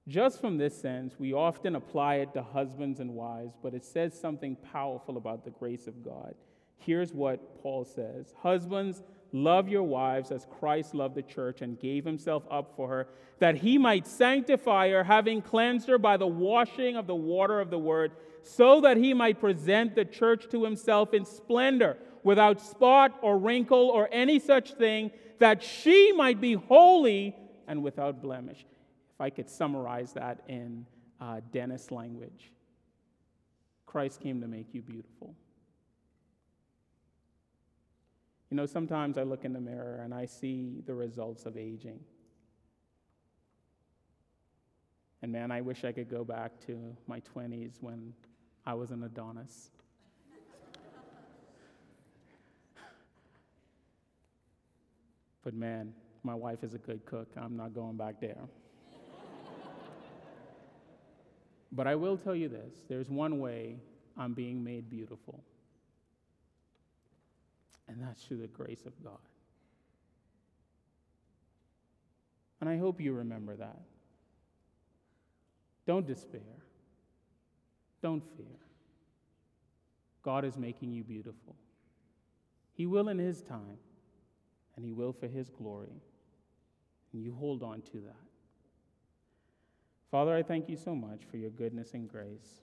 Just 0.08 0.42
from 0.42 0.58
this 0.58 0.80
sense, 0.80 1.14
we 1.18 1.34
often 1.34 1.76
apply 1.76 2.16
it 2.16 2.34
to 2.34 2.44
husbands 2.44 3.00
and 3.00 3.12
wives, 3.12 3.56
but 3.64 3.74
it 3.74 3.86
says 3.86 4.20
something 4.20 4.58
powerful 4.58 5.16
about 5.16 5.46
the 5.46 5.52
grace 5.52 5.88
of 5.88 6.04
God. 6.04 6.36
Here's 6.78 7.14
what 7.14 7.62
Paul 7.62 7.86
says 7.86 8.34
Husbands, 8.42 9.02
love 9.32 9.70
your 9.70 9.84
wives 9.84 10.32
as 10.32 10.46
Christ 10.60 10.94
loved 10.94 11.16
the 11.16 11.22
church 11.22 11.62
and 11.62 11.80
gave 11.80 12.04
himself 12.04 12.44
up 12.52 12.74
for 12.76 12.90
her, 12.90 13.08
that 13.40 13.56
he 13.56 13.78
might 13.78 14.06
sanctify 14.06 14.90
her, 14.90 15.06
having 15.06 15.42
cleansed 15.42 15.88
her 15.88 15.98
by 15.98 16.18
the 16.18 16.28
washing 16.28 16.98
of 16.98 17.08
the 17.08 17.16
water 17.16 17.62
of 17.62 17.70
the 17.70 17.80
word, 17.80 18.12
so 18.42 18.82
that 18.82 18.98
he 18.98 19.14
might 19.14 19.40
present 19.40 19.96
the 19.96 20.04
church 20.04 20.50
to 20.52 20.66
himself 20.66 21.14
in 21.14 21.24
splendor, 21.24 21.98
without 22.24 22.60
spot 22.60 23.18
or 23.22 23.38
wrinkle 23.38 23.90
or 23.90 24.10
any 24.12 24.40
such 24.40 24.74
thing, 24.74 25.12
that 25.40 25.64
she 25.64 26.12
might 26.12 26.42
be 26.42 26.56
holy 26.56 27.34
and 27.68 27.82
without 27.82 28.22
blemish. 28.22 28.66
I 29.24 29.30
could 29.30 29.50
summarize 29.50 30.12
that 30.14 30.42
in 30.50 30.86
uh, 31.22 31.40
Dennis 31.54 31.92
language, 31.92 32.52
Christ 33.86 34.20
came 34.20 34.42
to 34.42 34.48
make 34.48 34.74
you 34.74 34.82
beautiful. 34.82 35.34
You 38.52 38.58
know, 38.58 38.66
sometimes 38.66 39.18
I 39.18 39.24
look 39.24 39.46
in 39.46 39.54
the 39.54 39.62
mirror 39.62 40.02
and 40.04 40.14
I 40.14 40.26
see 40.26 40.82
the 40.86 40.94
results 40.94 41.46
of 41.46 41.56
aging. 41.56 42.02
And 45.22 45.32
man, 45.32 45.52
I 45.52 45.62
wish 45.62 45.86
I 45.86 45.94
could 45.94 46.10
go 46.10 46.26
back 46.26 46.60
to 46.68 46.94
my 47.08 47.22
20s 47.34 47.76
when 47.80 48.12
I 48.66 48.74
was 48.74 48.92
an 48.92 49.04
Adonis. 49.04 49.70
but 55.46 55.54
man, 55.54 55.94
my 56.24 56.36
wife 56.36 56.62
is 56.62 56.74
a 56.74 56.78
good 56.78 57.06
cook. 57.06 57.30
I'm 57.38 57.56
not 57.56 57.74
going 57.74 57.96
back 57.96 58.20
there. 58.20 58.50
But 61.74 61.88
I 61.88 61.96
will 61.96 62.18
tell 62.18 62.36
you 62.36 62.48
this 62.48 62.74
there's 62.88 63.10
one 63.10 63.40
way 63.40 63.76
I'm 64.18 64.34
being 64.34 64.64
made 64.64 64.90
beautiful 64.90 65.44
and 67.88 68.02
that's 68.02 68.24
through 68.24 68.38
the 68.38 68.48
grace 68.48 68.86
of 68.86 69.04
God. 69.04 69.20
And 72.60 72.70
I 72.70 72.78
hope 72.78 73.02
you 73.02 73.14
remember 73.14 73.56
that. 73.56 73.82
Don't 75.86 76.08
despair. 76.08 76.42
Don't 78.02 78.24
fear. 78.38 78.46
God 80.24 80.46
is 80.46 80.58
making 80.58 80.94
you 80.94 81.04
beautiful. 81.04 81.56
He 82.74 82.86
will 82.86 83.10
in 83.10 83.20
His 83.20 83.42
time, 83.42 83.78
and 84.76 84.86
He 84.86 84.94
will 84.94 85.12
for 85.12 85.28
His 85.28 85.50
glory. 85.50 86.02
And 87.12 87.22
you 87.22 87.36
hold 87.38 87.62
on 87.62 87.82
to 87.82 87.98
that. 87.98 88.33
Father, 90.14 90.36
I 90.36 90.44
thank 90.44 90.70
you 90.70 90.78
so 90.78 90.94
much 90.94 91.22
for 91.30 91.38
your 91.38 91.50
goodness 91.50 91.96
and 91.96 92.08
grace. 92.08 92.62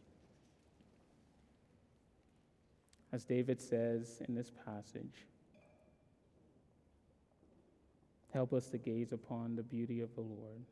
as 3.12 3.24
David 3.24 3.60
says 3.60 4.22
in 4.28 4.34
this 4.34 4.52
passage. 4.64 5.26
Help 8.32 8.52
us 8.52 8.68
to 8.68 8.78
gaze 8.78 9.12
upon 9.12 9.56
the 9.56 9.62
beauty 9.62 10.00
of 10.00 10.14
the 10.14 10.20
Lord 10.20 10.62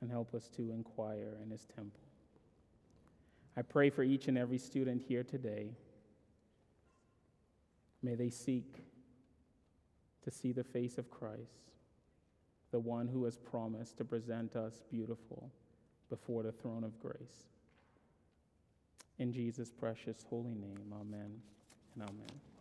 and 0.00 0.10
help 0.10 0.34
us 0.34 0.48
to 0.56 0.70
inquire 0.70 1.38
in 1.42 1.50
his 1.50 1.64
temple. 1.74 2.02
I 3.56 3.62
pray 3.62 3.88
for 3.88 4.02
each 4.02 4.28
and 4.28 4.36
every 4.36 4.58
student 4.58 5.02
here 5.08 5.24
today. 5.24 5.70
May 8.02 8.14
they 8.14 8.28
seek 8.28 8.84
to 10.24 10.30
see 10.30 10.52
the 10.52 10.62
face 10.62 10.98
of 10.98 11.10
Christ, 11.10 11.67
the 12.70 12.78
one 12.78 13.08
who 13.08 13.24
has 13.24 13.36
promised 13.36 13.98
to 13.98 14.04
present 14.04 14.56
us 14.56 14.82
beautiful 14.90 15.50
before 16.10 16.42
the 16.42 16.52
throne 16.52 16.84
of 16.84 16.98
grace. 17.00 17.48
In 19.18 19.32
Jesus' 19.32 19.70
precious 19.70 20.24
holy 20.28 20.54
name, 20.54 20.92
amen 20.92 21.40
and 21.94 22.02
amen. 22.02 22.57